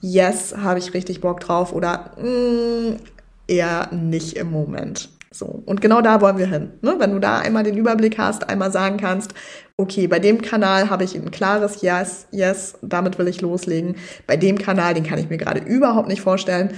[0.00, 2.96] yes, habe ich richtig Bock drauf oder mm,
[3.48, 5.10] eher nicht im Moment.
[5.30, 5.62] So.
[5.66, 6.72] Und genau da wollen wir hin.
[6.80, 6.96] Ne?
[6.98, 9.34] Wenn du da einmal den Überblick hast, einmal sagen kannst,
[9.76, 13.96] okay, bei dem Kanal habe ich ein klares Yes, yes, damit will ich loslegen.
[14.26, 16.74] Bei dem Kanal, den kann ich mir gerade überhaupt nicht vorstellen.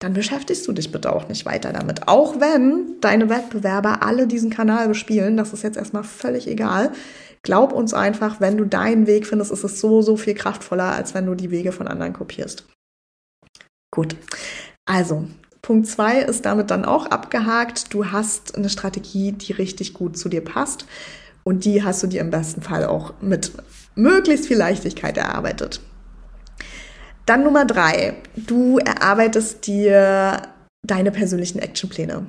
[0.00, 2.08] Dann beschäftigst du dich bitte auch nicht weiter damit.
[2.08, 6.90] Auch wenn deine Wettbewerber alle diesen Kanal bespielen, das ist jetzt erstmal völlig egal.
[7.44, 11.14] Glaub uns einfach, wenn du deinen Weg findest, ist es so, so viel kraftvoller, als
[11.14, 12.66] wenn du die Wege von anderen kopierst.
[13.92, 14.16] Gut.
[14.86, 15.28] Also,
[15.62, 17.94] Punkt zwei ist damit dann auch abgehakt.
[17.94, 20.86] Du hast eine Strategie, die richtig gut zu dir passt.
[21.44, 23.52] Und die hast du dir im besten Fall auch mit
[23.94, 25.80] möglichst viel Leichtigkeit erarbeitet.
[27.26, 28.14] Dann Nummer drei.
[28.36, 30.42] Du erarbeitest dir
[30.84, 32.26] deine persönlichen Actionpläne.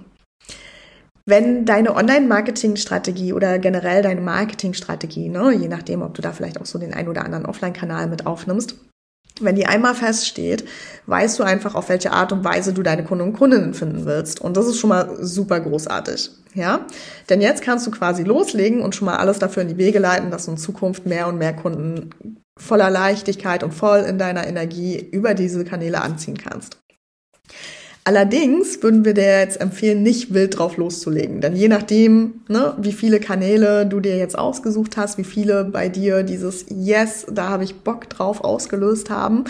[1.26, 6.65] Wenn deine Online-Marketing-Strategie oder generell deine Marketing-Strategie, ne, je nachdem, ob du da vielleicht auch
[6.65, 8.76] so den ein oder anderen Offline-Kanal mit aufnimmst,
[9.41, 10.65] wenn die einmal feststeht,
[11.08, 14.39] weißt du einfach, auf welche Art und Weise du deine Kunden und Kundinnen finden willst.
[14.39, 16.32] Und das ist schon mal super großartig.
[16.54, 16.86] Ja?
[17.30, 20.32] Denn jetzt kannst du quasi loslegen und schon mal alles dafür in die Wege leiten,
[20.32, 22.12] dass du in Zukunft mehr und mehr Kunden
[22.60, 26.78] voller Leichtigkeit und voll in deiner Energie über diese Kanäle anziehen kannst.
[28.06, 31.39] Allerdings würden wir dir jetzt empfehlen, nicht wild drauf loszulegen.
[31.39, 35.88] Denn je nachdem, ne, wie viele Kanäle du dir jetzt ausgesucht hast, wie viele bei
[35.88, 39.46] dir dieses Yes, da habe ich Bock drauf ausgelöst haben,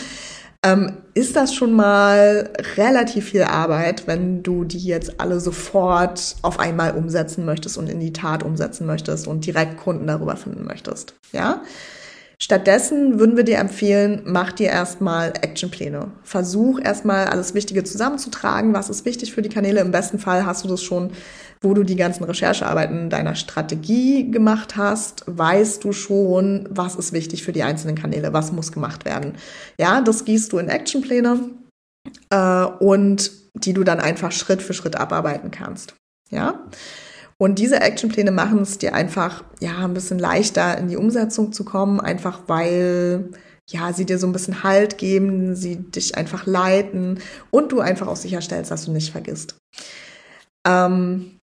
[0.66, 6.60] ähm, ist das schon mal relativ viel Arbeit, wenn du die jetzt alle sofort auf
[6.60, 11.16] einmal umsetzen möchtest und in die Tat umsetzen möchtest und direkt Kunden darüber finden möchtest.
[11.34, 11.62] Ja?
[12.44, 16.12] Stattdessen würden wir dir empfehlen, mach dir erstmal Actionpläne.
[16.24, 18.74] Versuch erstmal alles Wichtige zusammenzutragen.
[18.74, 19.80] Was ist wichtig für die Kanäle?
[19.80, 21.12] Im besten Fall hast du das schon,
[21.62, 27.44] wo du die ganzen Recherchearbeiten deiner Strategie gemacht hast, weißt du schon, was ist wichtig
[27.44, 29.36] für die einzelnen Kanäle, was muss gemacht werden.
[29.80, 31.40] Ja, das gießt du in Actionpläne
[32.30, 35.96] äh, und die du dann einfach Schritt für Schritt abarbeiten kannst.
[36.30, 36.60] Ja.
[37.44, 41.66] Und diese Actionpläne machen es dir einfach, ja, ein bisschen leichter in die Umsetzung zu
[41.66, 43.32] kommen, einfach weil,
[43.70, 47.20] ja, sie dir so ein bisschen Halt geben, sie dich einfach leiten
[47.52, 49.58] und du einfach auch sicherstellst, dass du nicht vergisst.
[50.66, 51.38] Ähm,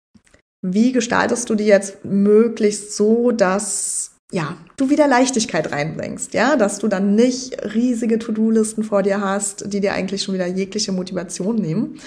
[0.64, 6.78] wie gestaltest du die jetzt möglichst so, dass ja, du wieder Leichtigkeit reinbringst, ja, dass
[6.78, 11.56] du dann nicht riesige To-Do-Listen vor dir hast, die dir eigentlich schon wieder jegliche Motivation
[11.56, 12.00] nehmen.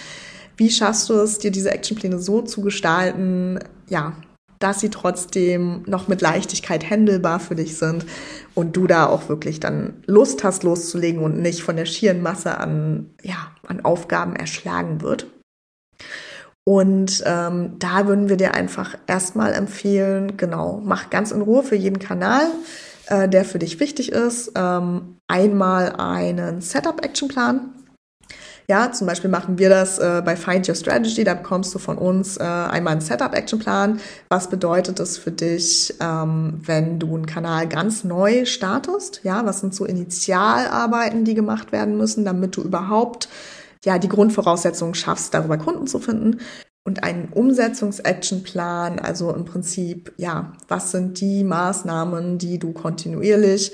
[0.61, 4.12] Wie schaffst du es, dir diese Actionpläne so zu gestalten, ja,
[4.59, 8.05] dass sie trotzdem noch mit Leichtigkeit händelbar für dich sind
[8.55, 12.59] und du da auch wirklich dann Lust hast loszulegen und nicht von der schieren Masse
[12.59, 15.29] an, ja, an Aufgaben erschlagen wird.
[16.64, 21.75] Und ähm, da würden wir dir einfach erstmal empfehlen, genau, mach ganz in Ruhe für
[21.75, 22.42] jeden Kanal,
[23.07, 27.80] äh, der für dich wichtig ist, ähm, einmal einen Setup-Action-Plan
[28.70, 31.24] ja, zum Beispiel machen wir das äh, bei Find Your Strategy.
[31.24, 33.98] Da bekommst du von uns äh, einmal einen Setup-Action-Plan.
[34.28, 39.22] Was bedeutet das für dich, ähm, wenn du einen Kanal ganz neu startest?
[39.24, 43.28] Ja, was sind so Initialarbeiten, die gemacht werden müssen, damit du überhaupt
[43.85, 46.38] ja die Grundvoraussetzungen schaffst, darüber Kunden zu finden?
[46.85, 53.72] Und einen Umsetzungs-Action-Plan, also im Prinzip, ja, was sind die Maßnahmen, die du kontinuierlich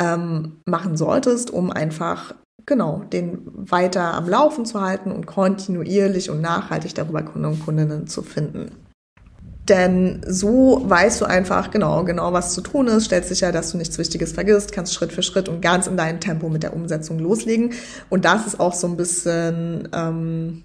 [0.00, 2.32] ähm, machen solltest, um einfach
[2.64, 8.06] genau, den weiter am Laufen zu halten und kontinuierlich und nachhaltig darüber Kunden und Kundinnen
[8.06, 8.70] zu finden.
[9.68, 13.78] Denn so weißt du einfach genau, genau, was zu tun ist, stellst sicher, dass du
[13.78, 17.18] nichts Wichtiges vergisst, kannst Schritt für Schritt und ganz in deinem Tempo mit der Umsetzung
[17.18, 17.72] loslegen.
[18.08, 20.62] Und das ist auch so ein bisschen, ähm,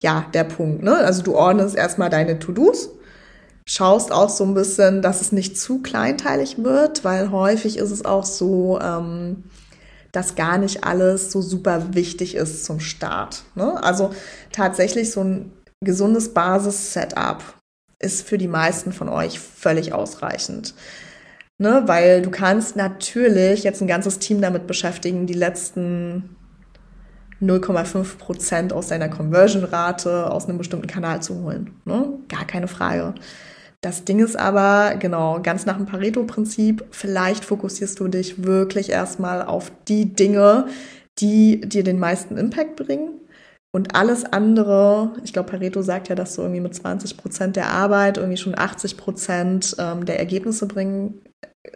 [0.00, 0.84] ja, der Punkt.
[0.84, 0.94] Ne?
[0.96, 2.90] Also du ordnest erstmal deine To-Dos,
[3.66, 8.04] schaust auch so ein bisschen, dass es nicht zu kleinteilig wird, weil häufig ist es
[8.04, 9.44] auch so, ähm,
[10.12, 13.42] dass gar nicht alles so super wichtig ist zum Start.
[13.54, 13.82] Ne?
[13.82, 14.14] Also
[14.52, 17.42] tatsächlich so ein gesundes Basis-Setup
[17.98, 20.74] ist für die meisten von euch völlig ausreichend.
[21.58, 21.82] Ne?
[21.86, 26.36] Weil du kannst natürlich jetzt ein ganzes Team damit beschäftigen, die letzten
[27.40, 31.80] 0,5 Prozent aus deiner Conversion-Rate aus einem bestimmten Kanal zu holen.
[31.84, 32.18] Ne?
[32.28, 33.14] Gar keine Frage.
[33.82, 39.42] Das Ding ist aber, genau, ganz nach dem Pareto-Prinzip, vielleicht fokussierst du dich wirklich erstmal
[39.42, 40.68] auf die Dinge,
[41.18, 43.20] die dir den meisten Impact bringen.
[43.74, 47.70] Und alles andere, ich glaube, Pareto sagt ja, dass du irgendwie mit 20 Prozent der
[47.70, 51.20] Arbeit irgendwie schon 80 Prozent ähm, der Ergebnisse bringen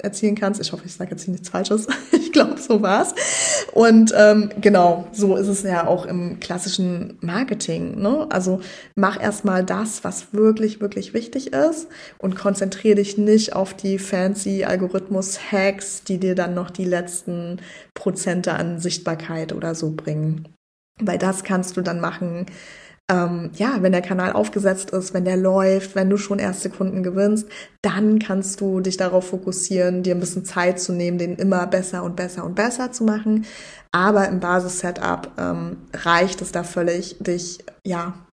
[0.02, 0.60] erzielen kannst.
[0.60, 1.86] Ich hoffe, ich sage jetzt hier nichts Falsches.
[2.12, 3.14] ich glaube, so war's.
[3.72, 8.00] Und ähm, genau, so ist es ja auch im klassischen Marketing.
[8.00, 8.26] Ne?
[8.30, 8.60] Also
[8.94, 14.64] mach erstmal das, was wirklich, wirklich wichtig ist und konzentriere dich nicht auf die fancy
[14.64, 17.60] Algorithmus-Hacks, die dir dann noch die letzten
[17.94, 20.48] Prozente an Sichtbarkeit oder so bringen.
[21.00, 22.46] Weil das kannst du dann machen,
[23.08, 27.02] ähm, ja, wenn der Kanal aufgesetzt ist, wenn der läuft, wenn du schon erste Kunden
[27.02, 27.48] gewinnst,
[27.82, 32.02] dann kannst du dich darauf fokussieren, dir ein bisschen Zeit zu nehmen, den immer besser
[32.02, 33.46] und besser und besser zu machen.
[33.92, 38.25] Aber im Basis-Setup ähm, reicht es da völlig, dich ja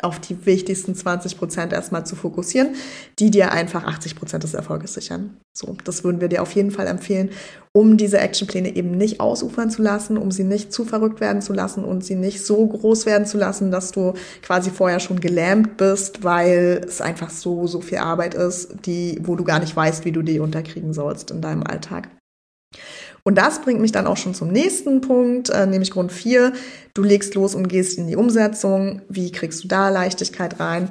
[0.00, 2.74] auf die wichtigsten 20 Prozent erstmal zu fokussieren,
[3.18, 5.36] die dir einfach 80 Prozent des Erfolges sichern.
[5.52, 7.30] So, das würden wir dir auf jeden Fall empfehlen,
[7.72, 11.52] um diese Actionpläne eben nicht ausufern zu lassen, um sie nicht zu verrückt werden zu
[11.52, 15.76] lassen und sie nicht so groß werden zu lassen, dass du quasi vorher schon gelähmt
[15.76, 20.06] bist, weil es einfach so, so viel Arbeit ist, die, wo du gar nicht weißt,
[20.06, 22.08] wie du die unterkriegen sollst in deinem Alltag.
[23.24, 26.52] Und das bringt mich dann auch schon zum nächsten Punkt, äh, nämlich Grund 4.
[26.94, 29.02] Du legst los und gehst in die Umsetzung.
[29.08, 30.90] Wie kriegst du da Leichtigkeit rein?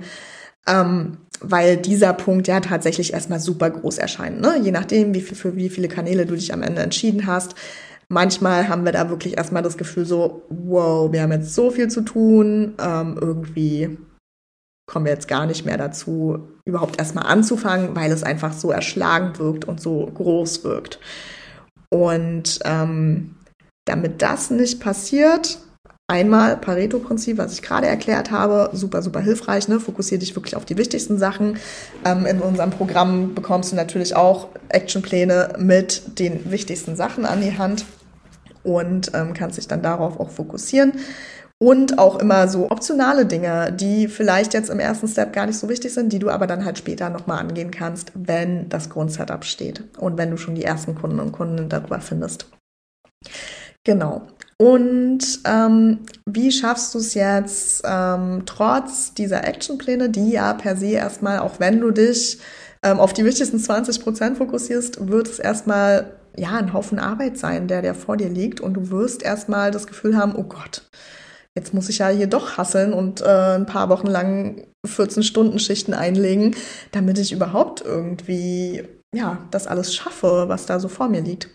[0.68, 4.40] Ähm, weil dieser Punkt ja tatsächlich erstmal super groß erscheint.
[4.40, 4.60] Ne?
[4.62, 7.56] Je nachdem, wie viel, für wie viele Kanäle du dich am Ende entschieden hast.
[8.08, 11.88] Manchmal haben wir da wirklich erstmal das Gefühl so, wow, wir haben jetzt so viel
[11.88, 13.98] zu tun, ähm, irgendwie
[14.86, 19.40] kommen wir jetzt gar nicht mehr dazu, überhaupt erstmal anzufangen, weil es einfach so erschlagend
[19.40, 21.00] wirkt und so groß wirkt.
[21.94, 23.36] Und ähm,
[23.86, 25.60] damit das nicht passiert,
[26.08, 29.68] einmal Pareto-Prinzip, was ich gerade erklärt habe, super, super hilfreich.
[29.68, 29.80] Ne?
[29.80, 31.58] Fokussiere dich wirklich auf die wichtigsten Sachen.
[32.06, 37.58] Ähm, in unserem Programm bekommst du natürlich auch Actionpläne mit den wichtigsten Sachen an die
[37.58, 37.86] Hand
[38.64, 40.94] und ähm, kannst dich dann darauf auch fokussieren.
[41.62, 45.70] Und auch immer so optionale Dinge, die vielleicht jetzt im ersten Step gar nicht so
[45.70, 49.84] wichtig sind, die du aber dann halt später nochmal angehen kannst, wenn das Grundsetup steht
[50.00, 52.48] und wenn du schon die ersten Kunden und Kunden darüber findest.
[53.84, 54.24] Genau.
[54.58, 60.88] Und ähm, wie schaffst du es jetzt, ähm, trotz dieser Actionpläne, die ja per se
[60.88, 62.40] erstmal, auch wenn du dich
[62.82, 67.68] ähm, auf die wichtigsten 20 Prozent fokussierst, wird es erstmal ja ein Haufen Arbeit sein,
[67.68, 70.82] der der vor dir liegt und du wirst erstmal das Gefühl haben, oh Gott,
[71.56, 76.56] jetzt muss ich ja hier doch hasseln und äh, ein paar Wochen lang 14-Stunden-Schichten einlegen,
[76.92, 78.84] damit ich überhaupt irgendwie
[79.14, 81.50] ja, das alles schaffe, was da so vor mir liegt.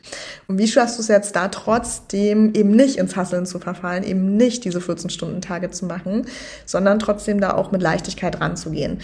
[0.46, 4.37] Und wie schaffst du es jetzt da trotzdem eben nicht ins Hasseln zu verfallen, eben
[4.37, 6.26] nicht diese 14-Stunden-Tage zu machen,
[6.66, 9.00] sondern trotzdem da auch mit Leichtigkeit ranzugehen?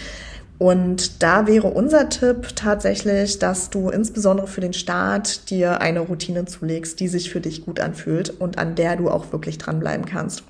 [0.59, 6.45] Und da wäre unser Tipp tatsächlich, dass du insbesondere für den Start dir eine Routine
[6.45, 10.43] zulegst, die sich für dich gut anfühlt und an der du auch wirklich dranbleiben kannst.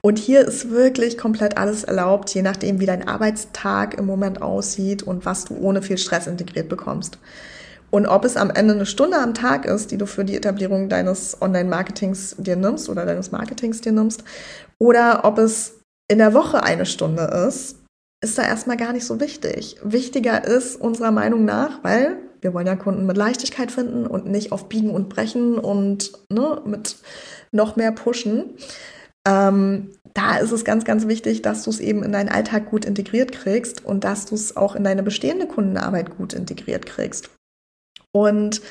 [0.00, 5.02] Und hier ist wirklich komplett alles erlaubt, je nachdem, wie dein Arbeitstag im Moment aussieht
[5.02, 7.18] und was du ohne viel Stress integriert bekommst.
[7.90, 10.88] Und ob es am Ende eine Stunde am Tag ist, die du für die Etablierung
[10.88, 14.24] deines Online-Marketings dir nimmst oder deines Marketings dir nimmst,
[14.78, 15.74] oder ob es
[16.06, 17.76] in der Woche eine Stunde ist,
[18.20, 19.76] ist da erstmal gar nicht so wichtig.
[19.82, 24.52] Wichtiger ist unserer Meinung nach, weil wir wollen ja Kunden mit Leichtigkeit finden und nicht
[24.52, 26.96] auf Biegen und Brechen und ne, mit
[27.52, 28.54] noch mehr pushen
[29.28, 32.84] ähm, da ist es ganz, ganz wichtig, dass du es eben in deinen Alltag gut
[32.84, 37.30] integriert kriegst und dass du es auch in deine bestehende Kundenarbeit gut integriert kriegst.
[38.10, 38.62] Und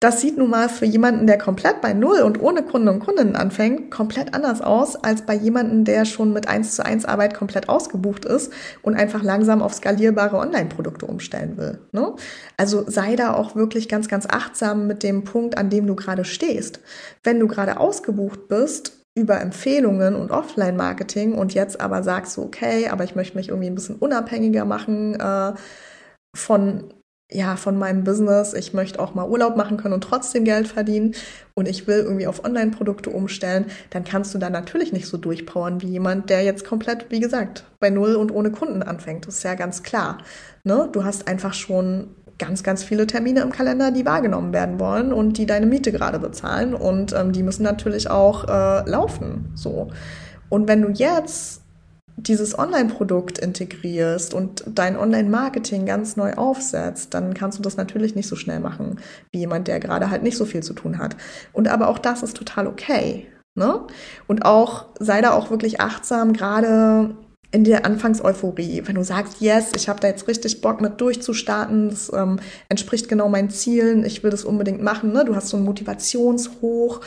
[0.00, 3.36] das sieht nun mal für jemanden, der komplett bei Null und ohne Kunden und Kundinnen
[3.36, 7.68] anfängt, komplett anders aus als bei jemanden, der schon mit 1 zu 1 Arbeit komplett
[7.68, 11.78] ausgebucht ist und einfach langsam auf skalierbare Online-Produkte umstellen will.
[11.92, 12.14] Ne?
[12.56, 16.24] Also sei da auch wirklich ganz, ganz achtsam mit dem Punkt, an dem du gerade
[16.24, 16.80] stehst.
[17.22, 22.88] Wenn du gerade ausgebucht bist, über Empfehlungen und Offline-Marketing und jetzt aber sagst du, okay,
[22.88, 25.52] aber ich möchte mich irgendwie ein bisschen unabhängiger machen äh,
[26.34, 26.92] von
[27.34, 28.52] ja, von meinem Business.
[28.52, 31.14] Ich möchte auch mal Urlaub machen können und trotzdem Geld verdienen
[31.54, 35.80] und ich will irgendwie auf Online-Produkte umstellen, dann kannst du da natürlich nicht so durchpowern
[35.80, 39.26] wie jemand, der jetzt komplett, wie gesagt, bei Null und ohne Kunden anfängt.
[39.26, 40.18] Das ist ja ganz klar.
[40.64, 40.88] Ne?
[40.92, 45.38] Du hast einfach schon ganz, ganz viele Termine im Kalender, die wahrgenommen werden wollen und
[45.38, 46.74] die deine Miete gerade bezahlen.
[46.74, 49.52] Und ähm, die müssen natürlich auch äh, laufen.
[49.54, 49.88] So.
[50.48, 51.62] Und wenn du jetzt
[52.16, 58.28] dieses Online-Produkt integrierst und dein Online-Marketing ganz neu aufsetzt, dann kannst du das natürlich nicht
[58.28, 61.16] so schnell machen wie jemand, der gerade halt nicht so viel zu tun hat.
[61.52, 63.26] Und aber auch das ist total okay.
[63.54, 63.80] Ne?
[64.26, 67.14] Und auch sei da auch wirklich achtsam, gerade
[67.52, 71.90] in der Anfangseuphorie, wenn du sagst, yes, ich habe da jetzt richtig Bock mit durchzustarten,
[71.90, 75.24] das ähm, entspricht genau meinen Zielen, ich will das unbedingt machen, ne?
[75.26, 77.02] du hast so ein Motivationshoch,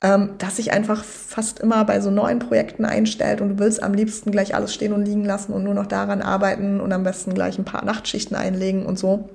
[0.00, 3.92] ähm, das sich einfach fast immer bei so neuen Projekten einstellt und du willst am
[3.92, 7.34] liebsten gleich alles stehen und liegen lassen und nur noch daran arbeiten und am besten
[7.34, 9.28] gleich ein paar Nachtschichten einlegen und so.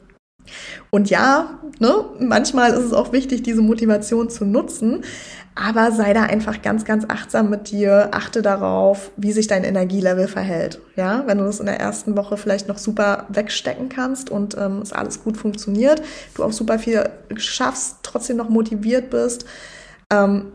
[0.89, 5.03] Und ja, ne, manchmal ist es auch wichtig, diese Motivation zu nutzen,
[5.55, 8.09] aber sei da einfach ganz, ganz achtsam mit dir.
[8.11, 10.79] Achte darauf, wie sich dein Energielevel verhält.
[10.95, 14.79] Ja, wenn du das in der ersten Woche vielleicht noch super wegstecken kannst und ähm,
[14.81, 16.01] es alles gut funktioniert,
[16.35, 19.45] du auch super viel schaffst, trotzdem noch motiviert bist,
[20.11, 20.51] ähm,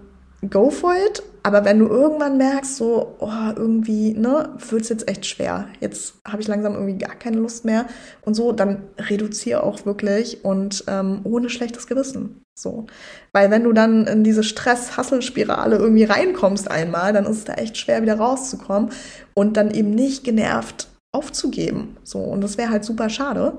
[0.50, 1.22] go for it.
[1.48, 5.66] Aber wenn du irgendwann merkst, so, oh, irgendwie, ne, wird's jetzt echt schwer.
[5.80, 7.86] Jetzt habe ich langsam irgendwie gar keine Lust mehr
[8.20, 12.42] und so, dann reduziere auch wirklich und ähm, ohne schlechtes Gewissen.
[12.54, 12.84] So.
[13.32, 17.78] Weil wenn du dann in diese Stress-Hassel-Spirale irgendwie reinkommst einmal, dann ist es da echt
[17.78, 18.90] schwer, wieder rauszukommen
[19.32, 21.96] und dann eben nicht genervt aufzugeben.
[22.04, 22.18] So.
[22.18, 23.54] Und das wäre halt super schade.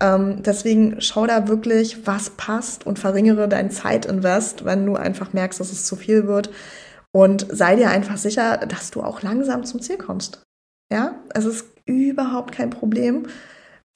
[0.00, 5.60] Ähm, deswegen schau da wirklich, was passt und verringere dein Zeitinvest, wenn du einfach merkst,
[5.60, 6.50] dass es zu viel wird.
[7.12, 10.42] Und sei dir einfach sicher, dass du auch langsam zum Ziel kommst.
[10.92, 13.26] Ja, es ist überhaupt kein Problem,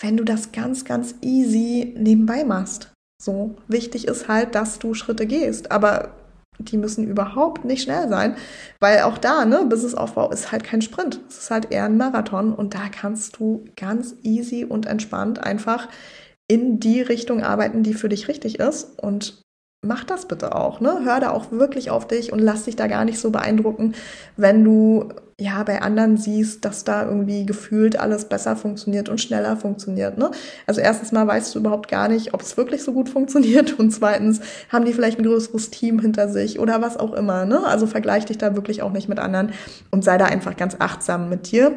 [0.00, 2.92] wenn du das ganz, ganz easy nebenbei machst.
[3.22, 5.70] So wichtig ist halt, dass du Schritte gehst.
[5.70, 6.14] Aber
[6.59, 8.37] die müssen überhaupt nicht schnell sein,
[8.81, 11.20] weil auch da, ne, Businessaufbau ist halt kein Sprint.
[11.29, 15.88] Es ist halt eher ein Marathon und da kannst du ganz easy und entspannt einfach
[16.48, 19.42] in die Richtung arbeiten, die für dich richtig ist und
[19.85, 21.01] mach das bitte auch, ne?
[21.05, 23.94] Hör da auch wirklich auf dich und lass dich da gar nicht so beeindrucken,
[24.37, 25.09] wenn du
[25.40, 30.31] ja bei anderen siehst, dass da irgendwie gefühlt alles besser funktioniert und schneller funktioniert, ne?
[30.66, 33.90] Also erstens mal weißt du überhaupt gar nicht, ob es wirklich so gut funktioniert und
[33.90, 37.64] zweitens haben die vielleicht ein größeres Team hinter sich oder was auch immer, ne?
[37.66, 39.53] Also vergleich dich da wirklich auch nicht mit anderen
[39.90, 41.73] und sei da einfach ganz achtsam mit dir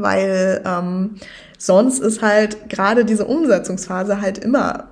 [0.00, 1.16] weil ähm,
[1.58, 4.88] sonst ist halt gerade diese Umsetzungsphase halt immer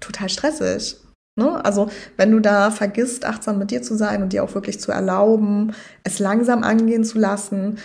[0.00, 0.96] total stressig.
[1.38, 1.64] Ne?
[1.64, 4.92] Also wenn du da vergisst, achtsam mit dir zu sein und dir auch wirklich zu
[4.92, 5.74] erlauben,
[6.04, 7.78] es langsam angehen zu lassen,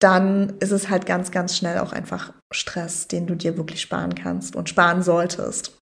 [0.00, 4.14] dann ist es halt ganz, ganz schnell auch einfach Stress, den du dir wirklich sparen
[4.14, 5.78] kannst und sparen solltest.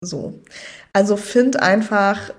[0.00, 0.42] So.
[0.92, 2.32] Also find einfach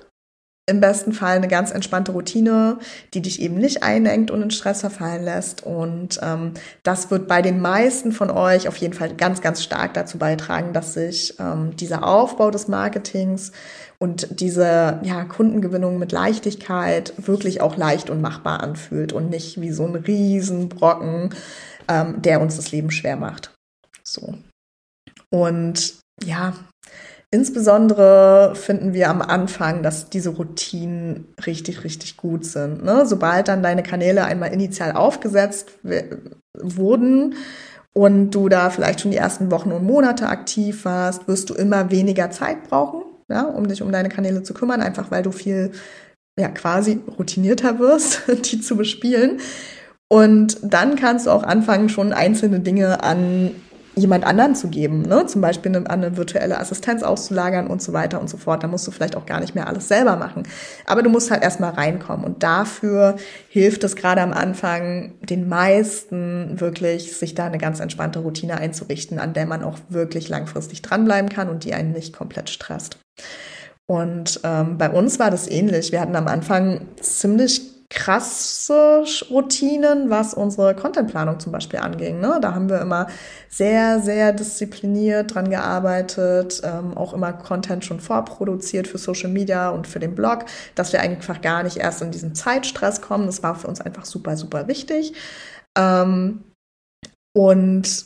[0.70, 2.80] im besten Fall eine ganz entspannte Routine,
[3.14, 5.64] die dich eben nicht einengt und in Stress verfallen lässt.
[5.64, 9.94] Und ähm, das wird bei den meisten von euch auf jeden Fall ganz, ganz stark
[9.94, 13.54] dazu beitragen, dass sich ähm, dieser Aufbau des Marketings
[14.00, 19.72] und diese ja, Kundengewinnung mit Leichtigkeit wirklich auch leicht und machbar anfühlt und nicht wie
[19.72, 21.34] so ein Riesenbrocken,
[21.88, 23.54] ähm, der uns das Leben schwer macht.
[24.04, 24.36] So.
[25.32, 26.54] Und ja,
[27.30, 32.86] Insbesondere finden wir am Anfang, dass diese Routinen richtig, richtig gut sind.
[32.86, 33.06] Ne?
[33.06, 35.72] Sobald dann deine Kanäle einmal initial aufgesetzt
[36.58, 37.36] wurden
[37.94, 41.92] und du da vielleicht schon die ersten Wochen und Monate aktiv warst, wirst du immer
[41.92, 45.72] weniger Zeit brauchen, ja, um dich um deine Kanäle zu kümmern, einfach weil du viel
[46.40, 49.40] ja, quasi routinierter wirst, die zu bespielen.
[50.10, 53.52] Und dann kannst du auch anfangen, schon einzelne Dinge an
[53.98, 55.26] jemand anderen zu geben, ne?
[55.26, 58.64] zum Beispiel eine, eine virtuelle Assistenz auszulagern und so weiter und so fort.
[58.64, 60.44] Da musst du vielleicht auch gar nicht mehr alles selber machen.
[60.86, 62.26] Aber du musst halt erstmal reinkommen.
[62.26, 63.16] Und dafür
[63.50, 69.20] hilft es gerade am Anfang den meisten wirklich, sich da eine ganz entspannte Routine einzurichten,
[69.20, 73.00] an der man auch wirklich langfristig dranbleiben kann und die einen nicht komplett stresst.
[73.88, 75.92] Und ähm, bei uns war das ähnlich.
[75.92, 82.20] Wir hatten am Anfang ziemlich krasse Routinen, was unsere Contentplanung zum Beispiel anging.
[82.20, 82.40] Ne?
[82.42, 83.08] Da haben wir immer
[83.50, 89.88] sehr, sehr diszipliniert dran gearbeitet, ähm, auch immer Content schon vorproduziert für Social Media und
[89.88, 93.26] für den Blog, dass wir einfach gar nicht erst in diesen Zeitstress kommen.
[93.26, 95.14] Das war für uns einfach super, super wichtig.
[95.78, 96.44] Ähm,
[97.34, 98.06] und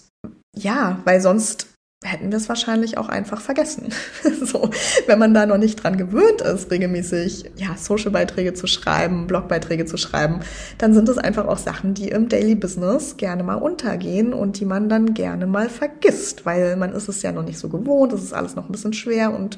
[0.56, 1.71] ja, weil sonst
[2.04, 3.90] hätten wir es wahrscheinlich auch einfach vergessen.
[4.42, 4.72] so,
[5.06, 9.98] wenn man da noch nicht dran gewöhnt ist, regelmäßig ja, Social-Beiträge zu schreiben, Blogbeiträge zu
[9.98, 10.40] schreiben,
[10.80, 14.66] dann sind es einfach auch Sachen, die im Daily Business gerne mal untergehen und die
[14.66, 18.24] man dann gerne mal vergisst, weil man ist es ja noch nicht so gewohnt, es
[18.24, 19.58] ist alles noch ein bisschen schwer und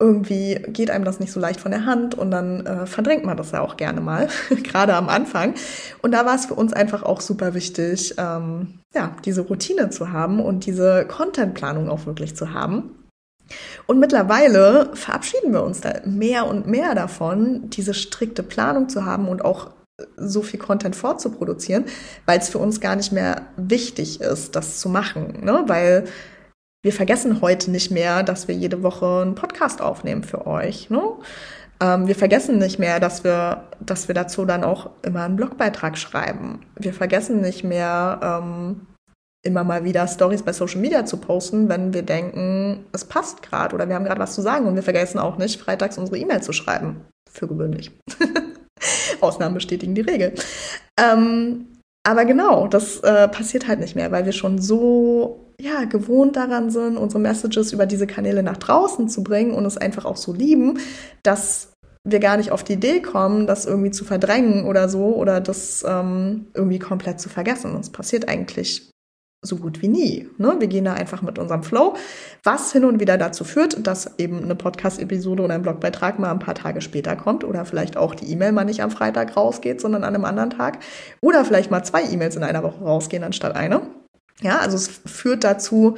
[0.00, 3.36] irgendwie geht einem das nicht so leicht von der Hand und dann äh, verdrängt man
[3.36, 4.28] das ja auch gerne mal,
[4.62, 5.54] gerade am Anfang.
[6.02, 10.12] Und da war es für uns einfach auch super wichtig, ähm, ja, diese Routine zu
[10.12, 12.94] haben und diese Contentplanung auch wirklich zu haben.
[13.86, 19.26] Und mittlerweile verabschieden wir uns da mehr und mehr davon, diese strikte Planung zu haben
[19.26, 19.70] und auch
[20.16, 21.86] so viel Content vorzuproduzieren,
[22.24, 25.64] weil es für uns gar nicht mehr wichtig ist, das zu machen, ne?
[25.66, 26.04] weil
[26.82, 30.90] wir vergessen heute nicht mehr, dass wir jede Woche einen Podcast aufnehmen für euch.
[30.90, 31.02] Ne?
[31.80, 35.98] Ähm, wir vergessen nicht mehr, dass wir, dass wir dazu dann auch immer einen Blogbeitrag
[35.98, 36.60] schreiben.
[36.76, 38.86] Wir vergessen nicht mehr, ähm,
[39.44, 43.74] immer mal wieder Stories bei Social Media zu posten, wenn wir denken, es passt gerade
[43.74, 44.66] oder wir haben gerade was zu sagen.
[44.66, 47.04] Und wir vergessen auch nicht, freitags unsere E-Mail zu schreiben.
[47.30, 47.90] Für gewöhnlich.
[49.20, 50.34] Ausnahmen bestätigen die Regel.
[50.98, 51.77] Ähm,
[52.08, 56.70] aber genau, das äh, passiert halt nicht mehr, weil wir schon so ja, gewohnt daran
[56.70, 60.32] sind, unsere Messages über diese Kanäle nach draußen zu bringen und es einfach auch so
[60.32, 60.78] lieben,
[61.22, 61.72] dass
[62.04, 65.84] wir gar nicht auf die Idee kommen, das irgendwie zu verdrängen oder so oder das
[65.86, 67.74] ähm, irgendwie komplett zu vergessen.
[67.76, 68.90] Das passiert eigentlich
[69.40, 70.28] so gut wie nie.
[70.36, 70.56] Ne?
[70.58, 71.94] Wir gehen da einfach mit unserem Flow,
[72.42, 76.40] was hin und wieder dazu führt, dass eben eine Podcast-Episode oder ein Blogbeitrag mal ein
[76.40, 80.02] paar Tage später kommt oder vielleicht auch die E-Mail mal nicht am Freitag rausgeht, sondern
[80.02, 80.80] an einem anderen Tag
[81.20, 83.82] oder vielleicht mal zwei E-Mails in einer Woche rausgehen anstatt eine.
[84.42, 85.96] Ja, also es führt dazu,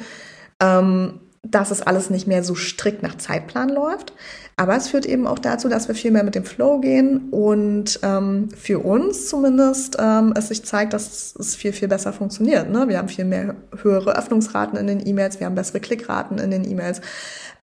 [0.61, 4.12] ähm, dass es alles nicht mehr so strikt nach Zeitplan läuft.
[4.61, 7.98] Aber es führt eben auch dazu, dass wir viel mehr mit dem Flow gehen und
[8.02, 12.68] ähm, für uns zumindest ähm, es sich zeigt, dass es viel, viel besser funktioniert.
[12.68, 12.86] Ne?
[12.86, 16.70] Wir haben viel mehr höhere Öffnungsraten in den E-Mails, wir haben bessere Klickraten in den
[16.70, 17.00] E-Mails,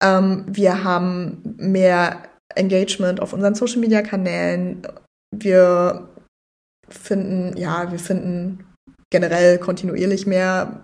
[0.02, 2.22] ähm, wir haben mehr
[2.54, 4.80] Engagement auf unseren Social-Media-Kanälen,
[5.36, 6.08] wir
[6.88, 8.64] finden, ja, wir finden
[9.10, 10.80] generell kontinuierlich mehr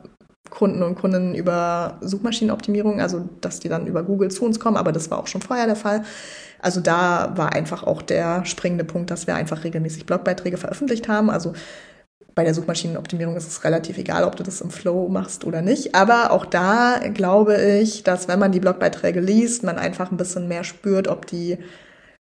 [0.53, 4.93] Kunden und Kunden über Suchmaschinenoptimierung, also dass die dann über Google zu uns kommen, aber
[4.93, 6.05] das war auch schon vorher der Fall.
[6.61, 11.31] Also da war einfach auch der springende Punkt, dass wir einfach regelmäßig Blogbeiträge veröffentlicht haben.
[11.31, 11.55] Also
[12.35, 15.95] bei der Suchmaschinenoptimierung ist es relativ egal, ob du das im Flow machst oder nicht.
[15.95, 20.49] Aber auch da glaube ich, dass wenn man die Blogbeiträge liest, man einfach ein bisschen
[20.49, 21.59] mehr spürt, ob die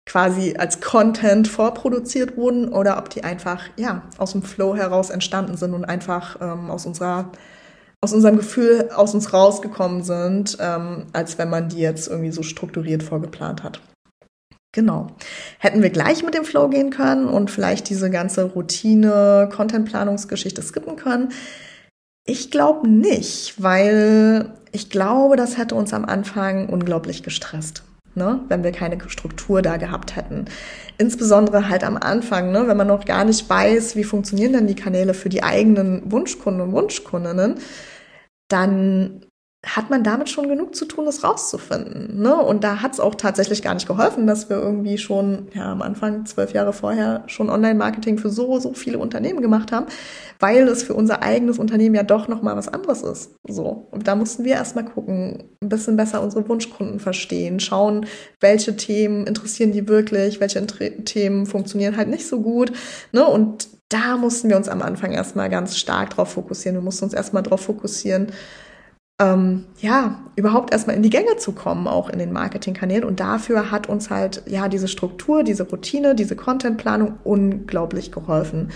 [0.05, 5.55] quasi als Content vorproduziert wurden oder ob die einfach ja aus dem Flow heraus entstanden
[5.55, 7.31] sind und einfach ähm, aus unserer
[8.01, 12.43] aus unserem Gefühl aus uns rausgekommen sind, ähm, als wenn man die jetzt irgendwie so
[12.43, 13.81] strukturiert vorgeplant hat.
[14.71, 15.07] Genau.
[15.57, 20.97] Hätten wir gleich mit dem Flow gehen können und vielleicht diese ganze Routine, Contentplanungsgeschichte skippen
[20.97, 21.29] können?
[22.25, 27.83] Ich glaube nicht, weil ich glaube, das hätte uns am Anfang unglaublich gestresst.
[28.17, 30.45] ne, wenn wir keine Struktur da gehabt hätten.
[30.97, 34.75] Insbesondere halt am Anfang, ne, wenn man noch gar nicht weiß, wie funktionieren denn die
[34.75, 37.59] Kanäle für die eigenen Wunschkunden und Wunschkundinnen,
[38.49, 39.25] dann
[39.65, 42.21] hat man damit schon genug zu tun, das rauszufinden.
[42.21, 42.35] Ne?
[42.35, 45.81] Und da hat es auch tatsächlich gar nicht geholfen, dass wir irgendwie schon ja, am
[45.81, 49.87] Anfang, zwölf Jahre vorher, schon Online-Marketing für so, so viele Unternehmen gemacht haben,
[50.39, 53.31] weil es für unser eigenes Unternehmen ja doch nochmal was anderes ist.
[53.47, 53.87] So.
[53.89, 58.05] Und da mussten wir erstmal gucken, ein bisschen besser unsere Wunschkunden verstehen, schauen,
[58.39, 62.71] welche Themen interessieren die wirklich, welche Themen funktionieren halt nicht so gut.
[63.11, 63.25] Ne?
[63.25, 66.77] Und da mussten wir uns am Anfang erstmal ganz stark drauf fokussieren.
[66.77, 68.27] Wir mussten uns erstmal drauf fokussieren,
[69.19, 73.03] ähm, ja, überhaupt erstmal in die Gänge zu kommen, auch in den Marketingkanälen.
[73.03, 78.71] Und dafür hat uns halt, ja, diese Struktur, diese Routine, diese Contentplanung unglaublich geholfen.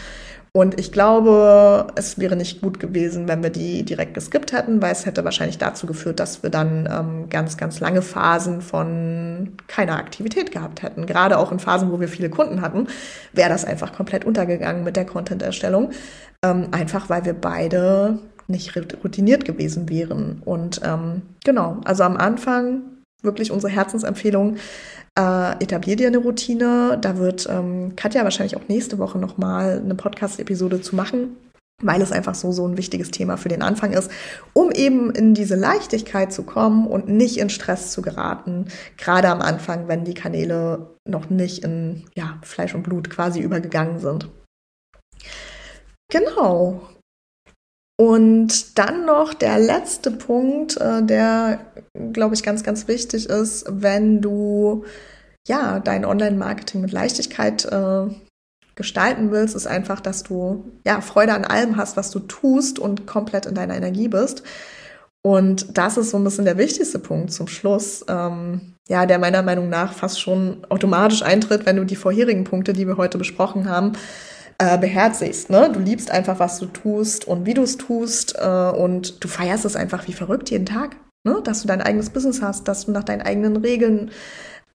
[0.54, 4.92] Und ich glaube, es wäre nicht gut gewesen, wenn wir die direkt geskippt hätten, weil
[4.92, 9.96] es hätte wahrscheinlich dazu geführt, dass wir dann ähm, ganz, ganz lange Phasen von keiner
[9.96, 11.06] Aktivität gehabt hätten.
[11.06, 12.88] Gerade auch in Phasen, wo wir viele Kunden hatten,
[13.32, 15.92] wäre das einfach komplett untergegangen mit der Content-Erstellung.
[16.44, 18.20] Ähm, einfach weil wir beide
[18.52, 20.41] nicht routiniert gewesen wären.
[20.45, 22.82] Und ähm, genau, also am Anfang
[23.24, 24.58] wirklich unsere Herzensempfehlung,
[25.18, 26.97] äh, etablier dir eine Routine.
[27.02, 31.38] Da wird ähm, Katja wahrscheinlich auch nächste Woche nochmal eine Podcast-Episode zu machen,
[31.82, 34.10] weil es einfach so, so ein wichtiges Thema für den Anfang ist,
[34.54, 39.41] um eben in diese Leichtigkeit zu kommen und nicht in Stress zu geraten, gerade am
[39.41, 44.30] Anfang, wenn die Kanäle noch nicht in ja, Fleisch und Blut quasi übergegangen sind.
[46.10, 46.82] Genau.
[48.02, 51.60] Und dann noch der letzte Punkt, äh, der,
[52.14, 54.86] glaube ich, ganz, ganz wichtig ist, wenn du
[55.47, 58.08] ja dein Online-Marketing mit Leichtigkeit äh,
[58.74, 63.06] gestalten willst, ist einfach, dass du ja Freude an allem hast, was du tust und
[63.06, 64.41] komplett in deiner Energie bist.
[65.22, 69.43] Und das ist so ein bisschen der wichtigste Punkt zum Schluss, ähm, ja, der meiner
[69.43, 73.70] Meinung nach fast schon automatisch eintritt, wenn du die vorherigen Punkte, die wir heute besprochen
[73.70, 73.91] haben,
[74.62, 75.49] äh, beherzigst.
[75.49, 75.72] Ne?
[75.74, 79.66] Du liebst einfach, was du tust und wie du es tust äh, und du feierst
[79.66, 80.97] es einfach wie verrückt jeden Tag.
[81.24, 81.41] Ne?
[81.43, 84.12] Dass du dein eigenes Business hast, dass du nach deinen eigenen Regeln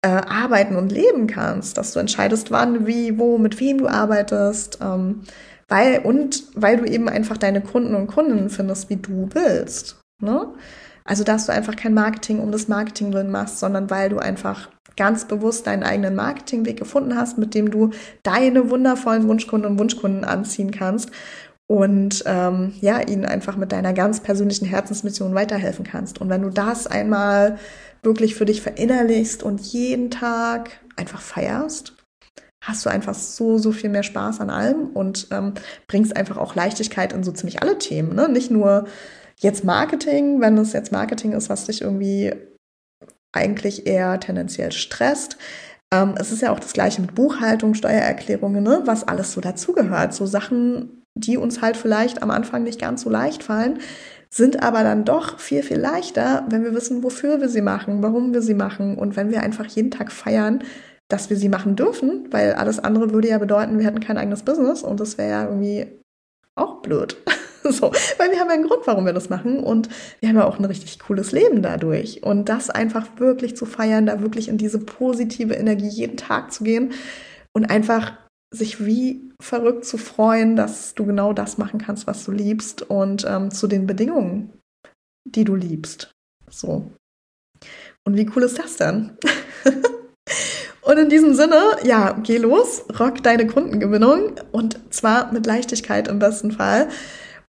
[0.02, 4.80] äh, arbeiten und leben kannst, dass du entscheidest, wann, wie, wo, mit wem du arbeitest.
[4.82, 5.22] Ähm,
[5.68, 10.00] weil, und weil du eben einfach deine Kunden und Kundinnen findest, wie du willst.
[10.20, 10.48] Ne?
[11.04, 14.72] Also, dass du einfach kein Marketing um das Marketing willen machst, sondern weil du einfach
[14.98, 17.92] ganz bewusst deinen eigenen Marketingweg gefunden hast, mit dem du
[18.24, 21.12] deine wundervollen Wunschkunden und Wunschkunden anziehen kannst
[21.68, 26.22] und ähm, ja, ihnen einfach mit deiner ganz persönlichen Herzensmission weiterhelfen kannst.
[26.22, 27.58] Und wenn du das einmal
[28.04, 31.94] wirklich für dich verinnerlichst und jeden Tag einfach feierst,
[32.62, 35.54] hast du einfach so, so viel mehr Spaß an allem und ähm,
[35.88, 38.16] bringst einfach auch Leichtigkeit in so ziemlich alle Themen.
[38.16, 38.30] Ne?
[38.30, 38.86] Nicht nur
[39.40, 42.34] jetzt Marketing, wenn es jetzt Marketing ist, was dich irgendwie
[43.36, 45.38] eigentlich eher tendenziell stresst.
[45.94, 48.82] Ähm, es ist ja auch das gleiche mit Buchhaltung, Steuererklärungen, ne?
[48.86, 50.14] was alles so dazugehört.
[50.14, 53.80] So Sachen, die uns halt vielleicht am Anfang nicht ganz so leicht fallen,
[54.30, 58.34] sind aber dann doch viel, viel leichter, wenn wir wissen, wofür wir sie machen, warum
[58.34, 60.62] wir sie machen und wenn wir einfach jeden Tag feiern,
[61.08, 64.44] dass wir sie machen dürfen, weil alles andere würde ja bedeuten, wir hätten kein eigenes
[64.44, 65.88] Business und das wäre ja irgendwie
[66.56, 67.16] auch blöd.
[67.72, 69.90] so, weil wir haben einen Grund, warum wir das machen und
[70.20, 72.22] wir haben ja auch ein richtig cooles Leben dadurch.
[72.24, 76.64] Und das einfach wirklich zu feiern, da wirklich in diese positive Energie jeden Tag zu
[76.64, 76.94] gehen
[77.54, 78.14] und einfach
[78.54, 83.26] sich wie verrückt zu freuen, dass du genau das machen kannst, was du liebst und
[83.28, 84.54] ähm, zu den Bedingungen,
[85.28, 86.12] die du liebst.
[86.50, 86.92] So.
[88.06, 89.18] Und wie cool ist das denn?
[90.82, 96.20] und in diesem Sinne, ja, geh los, rock deine Kundengewinnung und zwar mit Leichtigkeit im
[96.20, 96.90] besten Fall.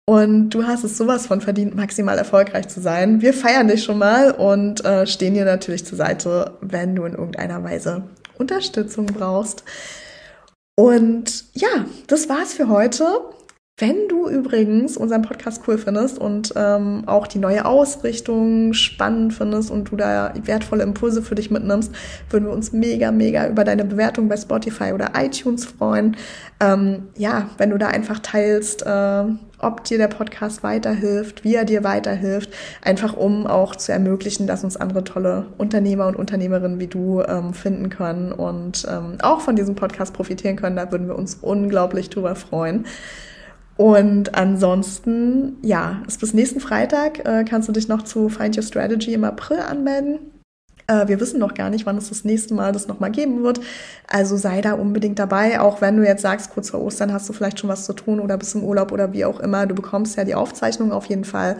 [0.08, 3.20] Und du hast es sowas von verdient, maximal erfolgreich zu sein.
[3.22, 7.14] Wir feiern dich schon mal und äh, stehen dir natürlich zur Seite, wenn du in
[7.14, 8.04] irgendeiner Weise
[8.38, 9.64] Unterstützung brauchst.
[10.76, 13.04] Und ja, das war's für heute.
[13.78, 19.70] Wenn du übrigens unseren Podcast cool findest und ähm, auch die neue Ausrichtung spannend findest
[19.70, 21.92] und du da wertvolle Impulse für dich mitnimmst,
[22.30, 26.16] würden wir uns mega, mega über deine Bewertung bei Spotify oder iTunes freuen.
[26.58, 29.24] Ähm, ja, wenn du da einfach teilst, äh,
[29.58, 32.50] ob dir der Podcast weiterhilft, wie er dir weiterhilft,
[32.82, 37.54] einfach um auch zu ermöglichen, dass uns andere tolle Unternehmer und Unternehmerinnen wie du ähm,
[37.54, 40.76] finden können und ähm, auch von diesem Podcast profitieren können.
[40.76, 42.86] Da würden wir uns unglaublich drüber freuen.
[43.76, 49.12] Und ansonsten, ja, bis nächsten Freitag äh, kannst du dich noch zu Find Your Strategy
[49.12, 50.18] im April anmelden.
[50.86, 53.60] Äh, wir wissen noch gar nicht, wann es das nächste Mal das nochmal geben wird.
[54.08, 57.32] Also sei da unbedingt dabei, auch wenn du jetzt sagst, kurz vor Ostern hast du
[57.32, 59.66] vielleicht schon was zu tun oder bist im Urlaub oder wie auch immer.
[59.66, 61.56] Du bekommst ja die Aufzeichnung auf jeden Fall.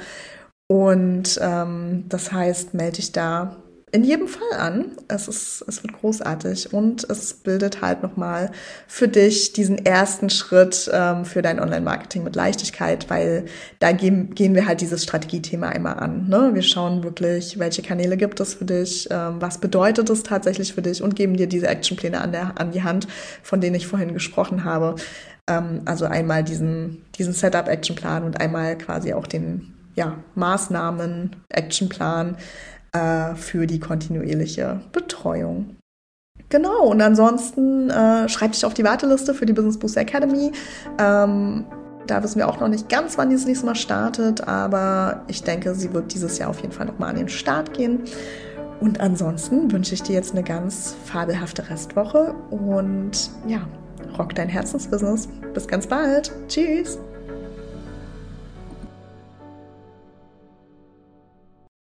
[0.68, 3.56] Und ähm, das heißt, melde dich da
[3.96, 4.92] in jedem Fall an.
[5.08, 8.50] Es ist, es wird großartig und es bildet halt nochmal
[8.86, 13.46] für dich diesen ersten Schritt ähm, für dein Online-Marketing mit Leichtigkeit, weil
[13.78, 16.28] da gehen, gehen wir halt dieses Strategiethema einmal an.
[16.28, 16.50] Ne?
[16.52, 20.82] Wir schauen wirklich, welche Kanäle gibt es für dich, ähm, was bedeutet es tatsächlich für
[20.82, 23.08] dich und geben dir diese Actionpläne an, der, an die Hand,
[23.42, 24.96] von denen ich vorhin gesprochen habe.
[25.48, 32.36] Ähm, also einmal diesen, diesen Setup-Actionplan und einmal quasi auch den ja, Maßnahmen-Actionplan
[32.96, 35.76] äh, für die kontinuierliche Betreuung.
[36.48, 40.52] Genau, und ansonsten äh, schreib dich auf die Warteliste für die Business Booster Academy.
[40.98, 41.64] Ähm,
[42.06, 45.42] da wissen wir auch noch nicht ganz, wann die das nächste Mal startet, aber ich
[45.42, 48.02] denke, sie wird dieses Jahr auf jeden Fall nochmal an den Start gehen.
[48.80, 53.66] Und ansonsten wünsche ich dir jetzt eine ganz fabelhafte Restwoche und ja,
[54.18, 55.28] rock dein Herzensbusiness.
[55.54, 56.30] Bis ganz bald.
[56.46, 56.98] Tschüss.